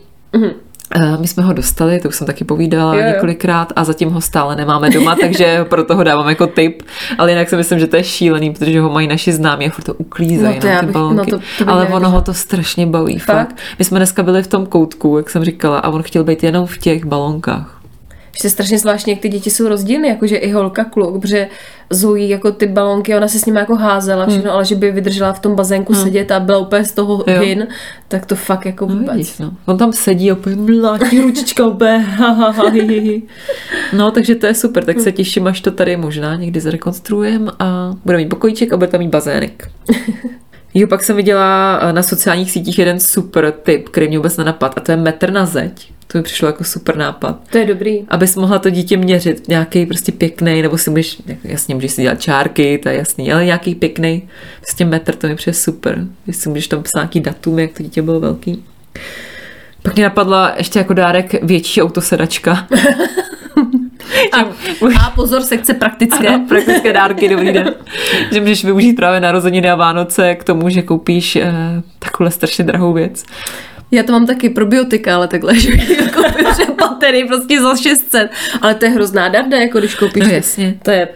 [0.96, 2.96] Eh, My jsme ho dostali, to už jsem taky povídala.
[2.96, 3.08] Jo, jo.
[3.08, 6.84] několikrát a zatím ho stále nemáme doma, takže proto ho dávám jako tip.
[7.18, 9.84] Ale jinak si myslím, že to je šílený, protože ho mají naši známí a furt
[9.84, 11.32] to uklízejí, No to no, ty bych- balonky.
[11.32, 13.20] no to- to Ale ono ho to strašně baví.
[13.20, 13.38] Fakt?
[13.38, 13.56] Fakt?
[13.80, 16.66] My jsme dneska byli v tom koutku, jak jsem říkala, a on chtěl být jenom
[16.68, 17.81] v těch balonkách.
[18.42, 21.48] Že strašně zvláštní, jak ty děti jsou rozdílny, jakože i holka, kluk, protože
[21.90, 25.34] Zoe jako ty balonky, ona se s nimi jako házela všechno, ale že by vydržela
[25.34, 27.42] v tom bazénku sedět a byla úplně z toho Jo.
[27.42, 27.68] hin,
[28.08, 29.12] tak to fakt jako No, vůbec.
[29.16, 29.52] vidíš, no.
[29.66, 32.06] On tam sedí a úplně mlátí ručička úplně.
[33.94, 37.94] No, takže to je super, tak se těším, až to tady možná někdy zrekonstruujeme a
[38.06, 39.70] bude mít pokojíček a bude tam mít bazének.
[40.74, 44.74] Jo, pak jsem viděla eh, na sociálních sítích jeden super tip, který mě vůbec nenapad,
[44.78, 45.92] a to je metr na zeď.
[46.08, 47.40] To mi přišlo jako super nápad.
[47.52, 48.04] To je dobrý.
[48.08, 52.22] Abys mohla to dítě měřit, nějaký prostě pěkný, nebo si můžeš, jasně, můžeš si dělat
[52.22, 54.30] čárky, to je jasný, ale nějaký pěkný,
[54.62, 56.08] prostě metr, to mi přijde super.
[56.26, 58.64] Když si můžeš tam psát nějaký datum, jak to dítě bylo velký.
[59.82, 62.68] Pak mě napadla ještě jako dárek větší autosedačka.
[64.32, 64.40] A,
[65.06, 66.28] a pozor, sekce praktické.
[66.28, 67.74] Ano, praktické dárky, dobrý den.
[68.32, 71.54] Že můžeš využít právě narozeniny a Vánoce k tomu, že koupíš eh,
[72.00, 73.24] takovou strašně drahou věc.
[73.92, 75.72] Já to mám taky probiotika, ale takhle, že
[76.58, 78.32] že baterii prostě za 600.
[78.62, 80.24] Ale to je hrozná darda, jako když koupíš.
[80.24, 80.80] No jasně.
[80.84, 81.08] To je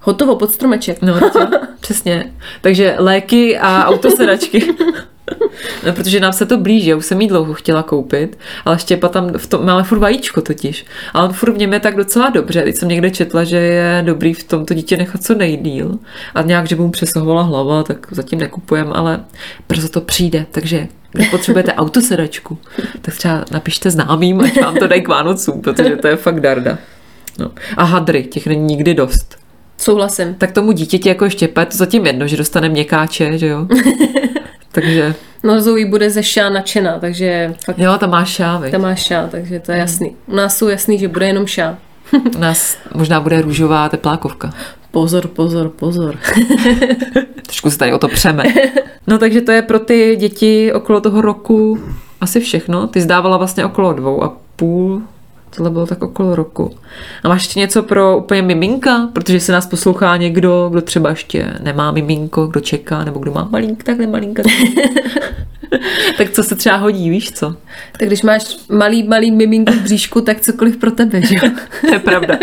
[0.00, 1.02] hotovo pod stromeček.
[1.02, 1.14] No,
[1.80, 2.32] přesně.
[2.60, 4.74] Takže léky a autosedačky.
[5.86, 9.08] No, protože nám se to blíží, já už jsem jí dlouho chtěla koupit, ale Štěpa
[9.08, 10.86] tam, v tom, máme furt vajíčko totiž.
[11.14, 12.62] A on furt v něm je tak docela dobře.
[12.62, 15.98] Teď jsem někde četla, že je dobrý v tom to dítě nechat co nejdíl.
[16.34, 19.20] A nějak, že by mu přesahovala hlava, tak zatím nekupujem, ale
[19.68, 20.46] brzo to přijde.
[20.50, 22.58] Takže když potřebujete autosedačku,
[23.00, 26.78] tak třeba napište známým, ať vám to dají k Vánocům, protože to je fakt darda.
[27.38, 27.50] No.
[27.76, 29.36] A hadry, těch není nikdy dost.
[29.78, 30.34] Souhlasím.
[30.34, 33.66] Tak tomu dítěti jako štěpe, to zatím jedno, že dostane měkáče, že jo?
[34.72, 38.70] Takže, No Zoe bude ze ša nadšená, takže fakt jo, tam máš šávy.
[38.70, 40.16] tam má ša, takže to je jasný.
[40.26, 41.78] U nás jsou jasný, že bude jenom ša.
[42.36, 44.50] U nás možná bude růžová teplákovka.
[44.90, 46.16] Pozor, pozor, pozor.
[47.46, 48.44] Trošku se tady o to přeme.
[49.06, 51.78] No takže to je pro ty děti okolo toho roku
[52.20, 52.86] asi všechno.
[52.86, 55.02] Ty zdávala vlastně okolo dvou a půl,
[55.56, 56.70] tohle bylo tak okolo roku.
[57.22, 59.08] A máš ještě něco pro úplně miminka?
[59.12, 63.48] Protože se nás poslouchá někdo, kdo třeba ještě nemá miminko, kdo čeká, nebo kdo má
[63.50, 64.42] malink, takhle malinka.
[66.18, 67.56] tak co se třeba hodí, víš co?
[67.98, 71.50] Tak když máš malý, malý miminko v bříšku, tak cokoliv pro tebe, že jo?
[71.80, 72.38] To je pravda.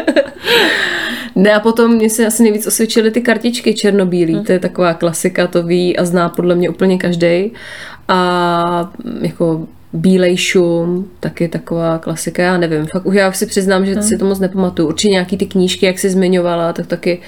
[1.36, 4.43] Ne, a potom mě se asi nejvíc osvědčily ty kartičky černobílý.
[4.43, 7.52] To je taková klasika, to ví a zná podle mě úplně každý.
[8.08, 12.86] A jako Bílej šum, taky taková klasika, já nevím.
[12.86, 14.88] Fakt už já si přiznám, že si to moc nepamatuju.
[14.88, 17.21] Určitě nějaký ty knížky, jak jsi zmiňovala, tak taky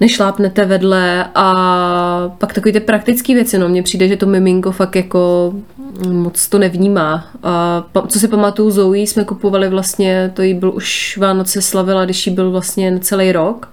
[0.00, 4.96] nešlápnete vedle a pak takový ty praktické věci, no mně přijde, že to miminko fakt
[4.96, 5.54] jako
[6.08, 7.30] moc to nevnímá.
[7.42, 12.26] A co si pamatuju, Zoe jsme kupovali vlastně, to jí byl už Vánoce slavila, když
[12.26, 13.68] jí byl vlastně celý rok,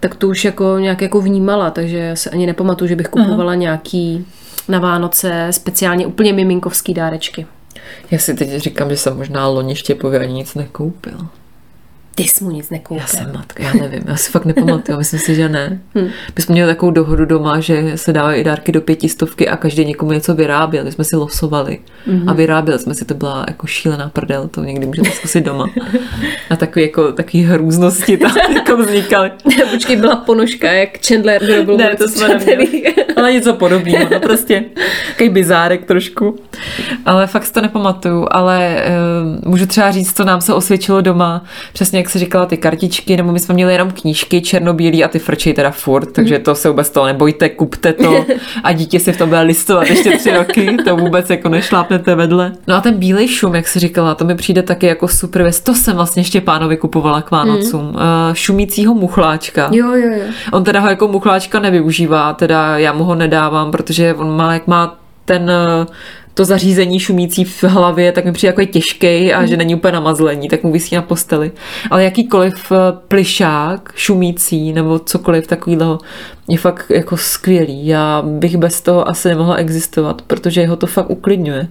[0.00, 3.54] tak to už jako nějak jako vnímala, takže já se ani nepamatuju, že bych kupovala
[3.54, 4.26] nějaký
[4.68, 7.46] na Vánoce speciálně úplně miminkovský dárečky.
[8.10, 11.28] Já si teď říkám, že jsem možná loni Štěpovi ani nic nekoupil.
[12.14, 13.00] Ty jsi mu nic nekoupil.
[13.00, 15.80] Já jsem matka, já nevím, já si fakt nepamatuju, myslím si, že ne.
[15.94, 16.08] Hmm.
[16.36, 19.84] My jsme měli takovou dohodu doma, že se dávají i dárky do pětistovky a každý
[19.84, 20.84] někomu něco vyráběl.
[20.84, 22.30] My jsme si losovali mm-hmm.
[22.30, 25.66] a vyráběli jsme si, to byla jako šílená prdel, to někdy můžete zkusit doma.
[26.50, 29.30] A takový, jako, takový hrůznosti tam jako vznikaly.
[29.70, 32.94] Počkej, byla ponožka, jak Chandler, kdo byl Ne, to jsme neměli.
[33.22, 34.64] Ale něco podobného, no prostě
[35.08, 36.36] takový bizárek trošku.
[37.06, 38.84] Ale fakt si to nepamatuju, ale
[39.42, 43.16] uh, můžu třeba říct, co nám se osvědčilo doma, přesně jak se říkala ty kartičky,
[43.16, 46.68] nebo my jsme měli jenom knížky černobílý a ty frčej teda furt, takže to se
[46.68, 48.26] vůbec toho nebojte, kupte to
[48.64, 52.52] a dítě si v tom bude listovat ještě tři roky, to vůbec jako nešlápnete vedle.
[52.68, 55.60] No a ten bílej šum, jak se říkala, to mi přijde taky jako super věc,
[55.60, 57.82] to jsem vlastně Štěpánovi kupovala k Vánocům.
[57.82, 57.88] Mm.
[57.88, 59.68] Uh, šumícího muchláčka.
[59.72, 60.24] Jo, jo, jo.
[60.52, 64.66] On teda ho jako muchláčka nevyužívá, teda já mu ho nedávám, protože on má, jak
[64.66, 65.86] má ten eh,
[66.34, 70.48] to zařízení šumící v hlavě, tak mi přijde jako těžký a že není úplně namazlení,
[70.48, 71.52] tak mu vysí na posteli.
[71.90, 72.76] Ale jakýkoliv eh,
[73.08, 75.98] plišák, šumící nebo cokoliv takového
[76.48, 77.86] je fakt jako skvělý.
[77.86, 81.68] Já bych bez toho asi nemohla existovat, protože jeho to fakt uklidňuje.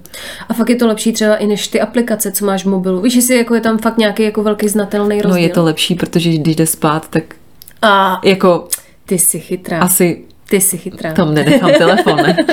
[0.49, 3.01] A fakt je to lepší třeba i než ty aplikace, co máš v mobilu.
[3.01, 5.31] Víš, jestli jako je tam fakt nějaký jako velký znatelný rozdíl.
[5.31, 7.23] No je to lepší, protože když jde spát, tak
[7.81, 8.67] A jako
[9.05, 9.79] ty jsi chytrá.
[9.79, 11.11] asi Ty jsi chytrá.
[11.13, 12.35] tam nenechám telefon, ne?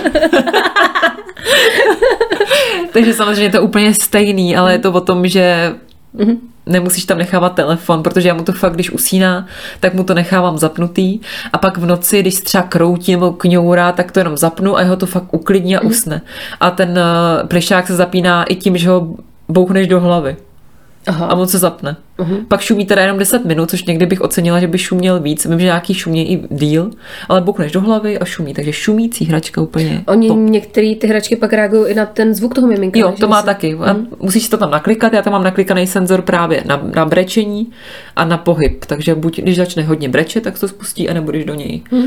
[2.92, 5.74] Takže samozřejmě je to úplně stejný, ale je to o tom, že
[6.66, 9.46] nemusíš tam nechávat telefon, protože já mu to fakt, když usíná,
[9.80, 11.20] tak mu to nechávám zapnutý
[11.52, 14.96] a pak v noci, když třeba kroutí nebo kňourá, tak to jenom zapnu a jeho
[14.96, 16.22] to fakt uklidní a usne.
[16.60, 19.14] A ten eh, plišák se zapíná i tím, že ho
[19.48, 20.36] bouchneš do hlavy
[21.06, 21.26] Aha.
[21.26, 21.96] a on se zapne.
[22.18, 22.46] Mhm.
[22.48, 25.46] Pak šumí teda jenom 10 minut, což někdy bych ocenila, že by šuměl víc.
[25.46, 26.90] Vím, že nějaký šumě i díl,
[27.28, 28.54] ale boukneš do hlavy a šumí.
[28.54, 30.02] Takže šumící hračka úplně.
[30.06, 30.38] Oni top.
[30.38, 32.98] některé ty hračky pak reagují i na ten zvuk toho miminka.
[32.98, 33.74] Jo, to má se- taky.
[33.74, 37.70] A Musíš si to tam naklikat, já tam mám naklikaný senzor právě na, na brečení
[38.16, 38.84] a na pohyb.
[38.84, 42.06] Takže buď když začne hodně brečet, tak to spustí, anebo když do něj hmm.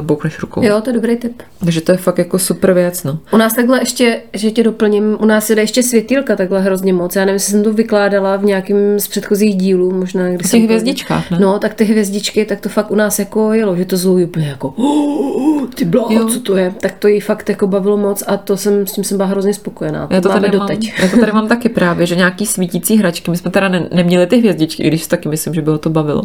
[0.00, 0.62] boukneš rukou.
[0.62, 1.42] Jo, to je dobrý tip.
[1.64, 3.18] Takže to je fakt jako super věc, no.
[3.32, 7.16] U nás takhle ještě, že tě doplním, u nás jde ještě světýlka takhle hrozně moc.
[7.16, 11.30] Já nevím, jestli jsem to vykládala v nějakém z předchozích dílů, možná když těch hvězdičkách,
[11.30, 11.38] ne?
[11.40, 14.48] No, tak ty hvězdičky, tak to fakt u nás jako jelo, že to zvují úplně
[14.48, 16.74] jako "Oh, ty bláho, co to je.
[16.80, 19.54] Tak to jí fakt jako bavilo moc a to jsem, s tím jsem byla hrozně
[19.54, 20.06] spokojená.
[20.10, 20.92] Já to, tady mám, doteď.
[21.02, 23.30] já to tady mám taky právě, že nějaký svítící hračky.
[23.30, 25.90] My jsme teda ne, neměli ty hvězdičky, i když si taky myslím, že bylo to
[25.90, 26.22] bavilo.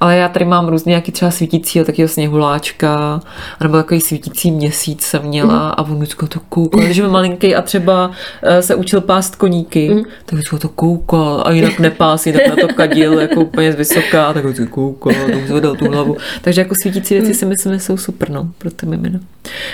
[0.00, 3.20] Ale já tady mám různě nějaký třeba svítícího takového sněhuláčka,
[3.62, 6.80] nebo takový svítící měsíc jsem měla a on vždycky to koukal.
[6.80, 8.10] Když byl malinký a třeba
[8.42, 12.65] eh, se učil pást koníky, tak vždycky to koukal a jinak nepás, jinak na to
[12.68, 16.16] kadil jako úplně z vysoká, tak vždycky koukal, tak zvedal tu hlavu.
[16.42, 19.18] Takže jako svítící věci si myslím, že jsou super, no, pro ty mimino.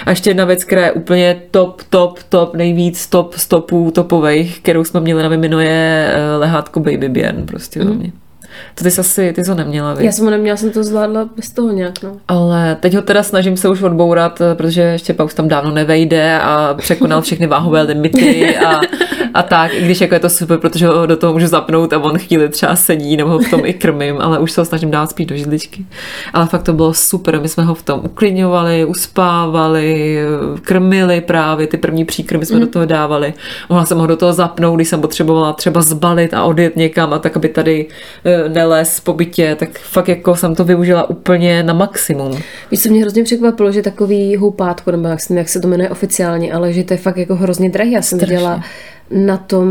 [0.07, 4.85] A ještě jedna věc, která je úplně top, top, top, nejvíc top stopů topových, kterou
[4.85, 8.13] jsme měli na mimino, je eh, lehátko Baby Björn, prostě za mě.
[8.75, 10.05] To ty jsi asi, ty jsi ho neměla, víš?
[10.05, 12.17] Já jsem ho neměla, jsem to zvládla bez toho nějak, no.
[12.29, 16.39] Ale teď ho teda snažím se už odbourat, eh, protože ještě už tam dávno nevejde
[16.39, 18.81] a překonal všechny váhové limity a,
[19.35, 21.99] a tak, i když jako je to super, protože ho do toho můžu zapnout a
[21.99, 24.91] on chvíli třeba sedí nebo ho v tom i krmím, ale už se ho snažím
[24.91, 25.85] dát spíš do židličky.
[26.33, 30.19] Ale fakt to bylo super, my jsme ho v tom uklidňovali, uspávali,
[30.63, 33.35] krmili právě, ty první příkrmy jsme do toho dávali.
[33.69, 37.19] Mohla jsem ho do toho zapnout, když jsem potřebovala třeba zbalit a odjet někam a
[37.19, 37.87] tak, aby tady
[38.25, 42.39] eh, neles po bytě, tak fakt jako jsem to využila úplně na maximum.
[42.71, 45.91] Víš, co mě hrozně překvapilo, že takový houpátko, nebo jak, se- jak se to jmenuje
[45.91, 47.93] oficiálně, ale že to je fakt jako hrozně drahý.
[47.93, 48.37] Já jsem Strašně.
[48.37, 48.63] viděla
[49.13, 49.69] na tom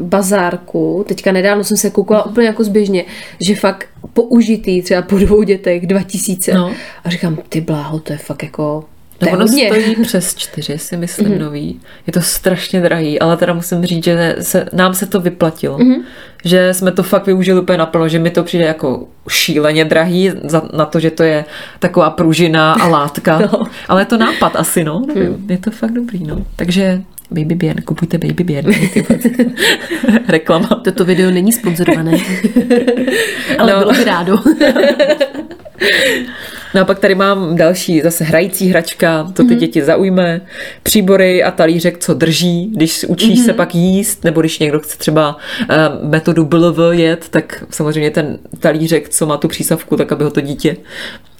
[0.00, 3.04] bazárku, teďka nedávno jsem se koukala úplně jako zběžně,
[3.40, 6.54] že fakt použitý třeba po dvou dětech 2000.
[6.54, 6.72] No.
[7.04, 8.84] A říkám, ty bláho, to je fakt jako
[9.22, 9.66] No ono hodně.
[9.66, 11.38] stojí přes čtyři, si myslím, mm-hmm.
[11.38, 11.80] nový.
[12.06, 15.78] Je to strašně drahý, ale teda musím říct, že se, nám se to vyplatilo.
[15.78, 16.02] Mm-hmm.
[16.44, 20.62] Že jsme to fakt využili úplně naplno, že mi to přijde jako šíleně drahý za,
[20.72, 21.44] na to, že to je
[21.78, 23.38] taková pružina a látka.
[23.52, 23.66] no.
[23.88, 25.02] Ale je to nápad asi, no.
[25.06, 25.50] Nevím, mm.
[25.50, 26.44] Je to fakt dobrý, no.
[26.56, 28.72] Takže Baby Björn, kupujte Baby Björn.
[30.28, 30.80] Reklama.
[30.84, 32.12] Toto video není sponzorované,
[33.58, 33.78] ale No.
[33.78, 34.38] bylo by rádo.
[36.74, 39.58] No a pak tady mám další zase hrající hračka, to ty mm-hmm.
[39.58, 40.40] děti zaujme,
[40.82, 43.44] příbory a talířek, co drží, když učíš mm-hmm.
[43.44, 48.38] se pak jíst, nebo když někdo chce třeba uh, metodu BLV jet, tak samozřejmě ten
[48.60, 50.76] talířek, co má tu přísavku, tak aby ho to dítě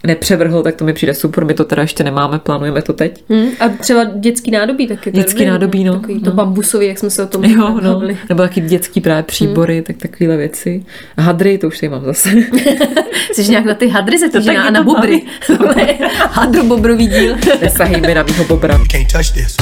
[0.06, 3.24] nepřevrhl, tak to mi přijde super, my to teda ještě nemáme, plánujeme to teď.
[3.30, 5.10] Hmm, a třeba dětský nádobí taky.
[5.12, 5.92] to je Dětský dobrý, nádobí, no.
[6.00, 6.36] Takový to No.
[6.36, 8.16] bambusový, jak jsme se o tom Jo, no, bavili.
[8.28, 9.84] nebo taky dětský právě příbory, hmm.
[9.84, 10.84] tak takovéhle věci.
[11.16, 12.28] A hadry, to už tady mám zase.
[13.32, 15.22] Jsi nějak na ty hadry zatížená taky a na to bobry.
[16.30, 17.36] Hadrobobrový díl.
[17.62, 18.78] Nesahej mi na mýho bobra.
[18.92, 19.56] Can't touch this.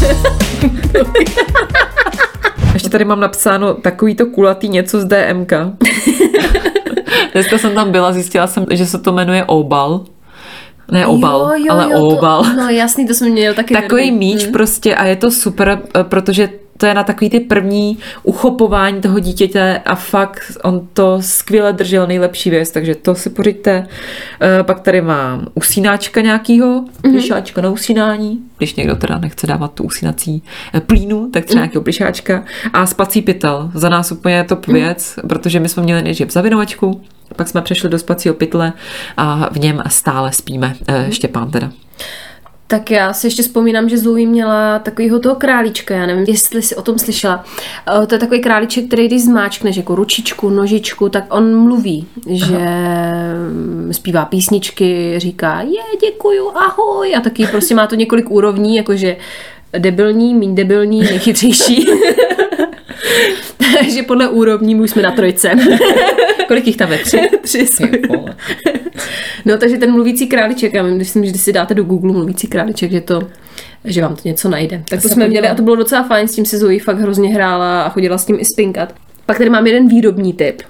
[2.74, 5.52] Ještě tady mám napsáno takový to kulatý něco z DMK.
[7.32, 10.04] Dneska jsem tam byla, zjistila jsem, že se to jmenuje obal.
[10.90, 12.44] Ne obal, ale to- obal.
[12.56, 13.74] no jasný, to jsme měli taky.
[13.74, 16.48] Takový míč prostě a je to super, eh, protože
[16.78, 22.06] to je na takový ty první uchopování toho dítěte a fakt on to skvěle držel,
[22.06, 23.86] nejlepší věc, takže to si pořiďte.
[24.40, 29.84] Eh, Pak tady mám usínáčka nějakýho, plišáčka na usínání, když někdo teda nechce dávat tu
[29.84, 30.42] usínací
[30.74, 33.70] eh, plínu, tak třeba nějakého plišáčka a spací pytel.
[33.74, 37.00] Za nás úplně top věc, protože my jsme měli nejdřív zavinovačku,
[37.36, 38.72] pak jsme přešli do spacího pytle
[39.16, 40.74] a v něm stále spíme.
[40.88, 41.70] Eh, Štěpán teda.
[42.66, 46.76] Tak já si ještě vzpomínám, že Zoe měla takovýho toho králíčka, já nevím, jestli si
[46.76, 47.44] o tom slyšela.
[48.02, 52.58] Eh, To je takový králíček, který když zmáčkneš jako ručičku, nožičku, tak on mluví, že
[53.52, 59.16] mm, zpívá písničky, říká je, děkuju, ahoj a taky prostě má to několik úrovní, jakože
[59.78, 61.86] debilní, míň debilní, nejchytřejší.
[63.80, 65.50] Takže podle úrovní už jsme na trojce.
[66.48, 66.98] Kolik jich tam je?
[66.98, 67.18] Tři?
[67.42, 67.84] Tři jsou.
[69.44, 72.90] No, takže ten mluvící králíček, já myslím, že když si dáte do Google mluvící králíček,
[72.90, 73.22] že to
[73.84, 74.82] že vám to něco najde.
[74.88, 76.98] Tak to se jsme měli a to bylo docela fajn, s tím si Zoe fakt
[76.98, 78.94] hrozně hrála a chodila s tím i spinkat.
[79.26, 80.62] Pak tady mám jeden výrobní tip.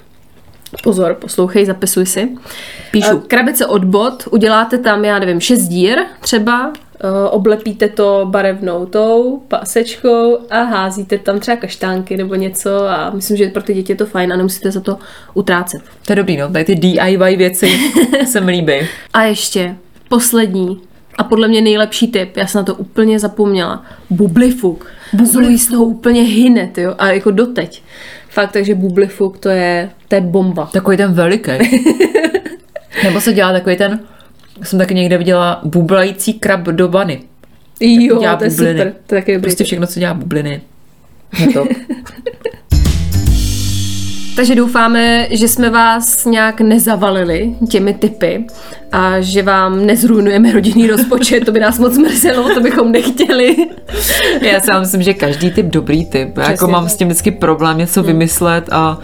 [0.82, 2.28] Pozor, poslouchej, zapisuj si.
[2.90, 3.16] Píšu.
[3.24, 6.72] Eh, Krabice od bot, uděláte tam, já nevím, šest dír třeba,
[7.30, 13.48] oblepíte to barevnou tou pásečkou a házíte tam třeba kaštánky nebo něco a myslím, že
[13.48, 14.98] pro ty děti je to fajn a nemusíte za to
[15.34, 15.82] utrácet.
[16.06, 16.48] To je dobrý, no.
[16.48, 17.70] Tady ty DIY věci
[18.26, 18.74] se mi líbí.
[19.12, 19.76] A ještě
[20.08, 20.80] poslední
[21.18, 24.86] a podle mě nejlepší tip, já jsem na to úplně zapomněla, bublifuk.
[25.24, 27.82] Zoe z toho úplně hyne, jo, a jako doteď.
[28.28, 30.68] Fakt, takže bublifuk to je, to je bomba.
[30.72, 31.52] Takový ten veliký.
[33.04, 34.00] Nebo se dělá takový ten,
[34.62, 37.20] jsem taky někde viděla, bublající krab do vany.
[37.80, 38.72] Jo, dělá to je bubliny.
[38.78, 38.92] super.
[39.06, 40.60] To je taky dobrý Prostě všechno, co dělá bubliny.
[41.40, 41.64] Je to.
[44.36, 48.44] Takže doufáme, že jsme vás nějak nezavalili těmi typy
[48.92, 53.56] a že vám nezrujnujeme rodinný rozpočet, to by nás moc mrzelo, to bychom nechtěli.
[54.40, 56.36] Já si myslím, že každý typ dobrý typ.
[56.36, 56.92] Já jako Přesně mám tak.
[56.92, 58.98] s tím vždycky problém něco vymyslet a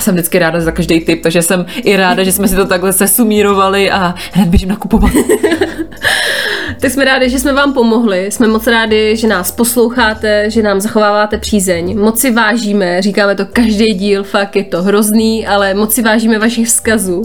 [0.00, 2.92] jsem vždycky ráda za každý typ, takže jsem i ráda, že jsme si to takhle
[2.92, 5.12] sesumírovali a hned běžím nakupovat.
[6.80, 8.26] Tak jsme rádi, že jsme vám pomohli.
[8.30, 11.98] Jsme moc rádi, že nás posloucháte, že nám zachováváte přízeň.
[12.00, 16.38] Moc si vážíme, říkáme to každý díl, fakt je to hrozný, ale moc si vážíme
[16.38, 17.22] vašich vzkazů.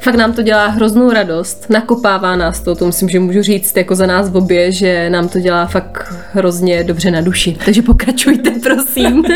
[0.00, 1.66] Fakt nám to dělá hroznou radost.
[1.70, 5.28] Nakopává nás to, to myslím, že můžu říct jako za nás v obě, že nám
[5.28, 7.56] to dělá fakt hrozně dobře na duši.
[7.64, 9.24] Takže pokračujte, prosím.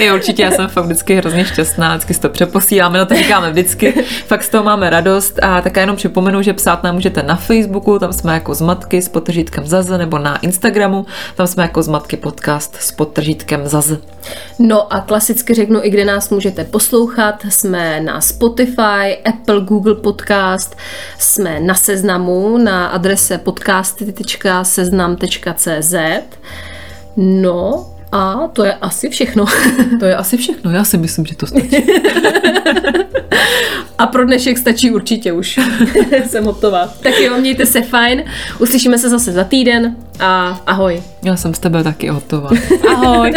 [0.00, 3.50] Jo, určitě, já jsem fakt vždycky hrozně šťastná, vždycky si to přeposíláme, no to říkáme
[3.50, 3.92] vždycky,
[4.26, 7.98] fakt z toho máme radost a také jenom připomenu, že psát nám můžete na Facebooku,
[7.98, 11.06] tam jsme jako zmatky s potržítkem Zaze, nebo na Instagramu,
[11.36, 13.98] tam jsme jako zmatky podcast s potržítkem Zaze.
[14.58, 17.34] No a klasicky řeknu, i kde nás můžete poslouchat.
[17.48, 20.76] Jsme na Spotify, Apple, Google Podcast,
[21.18, 25.94] jsme na seznamu na adrese podcasty.seznam.cz
[27.16, 29.44] No a to je asi všechno.
[30.00, 31.68] To je asi všechno, já si myslím, že to stačí.
[33.98, 35.58] A pro dnešek stačí určitě už.
[36.26, 36.86] Jsem hotová.
[37.02, 38.24] Tak jo, mějte se fajn.
[38.58, 41.02] Uslyšíme se zase za týden a ahoj.
[41.22, 42.50] Já jsem z tebe taky hotová.
[42.88, 43.32] Ahoj.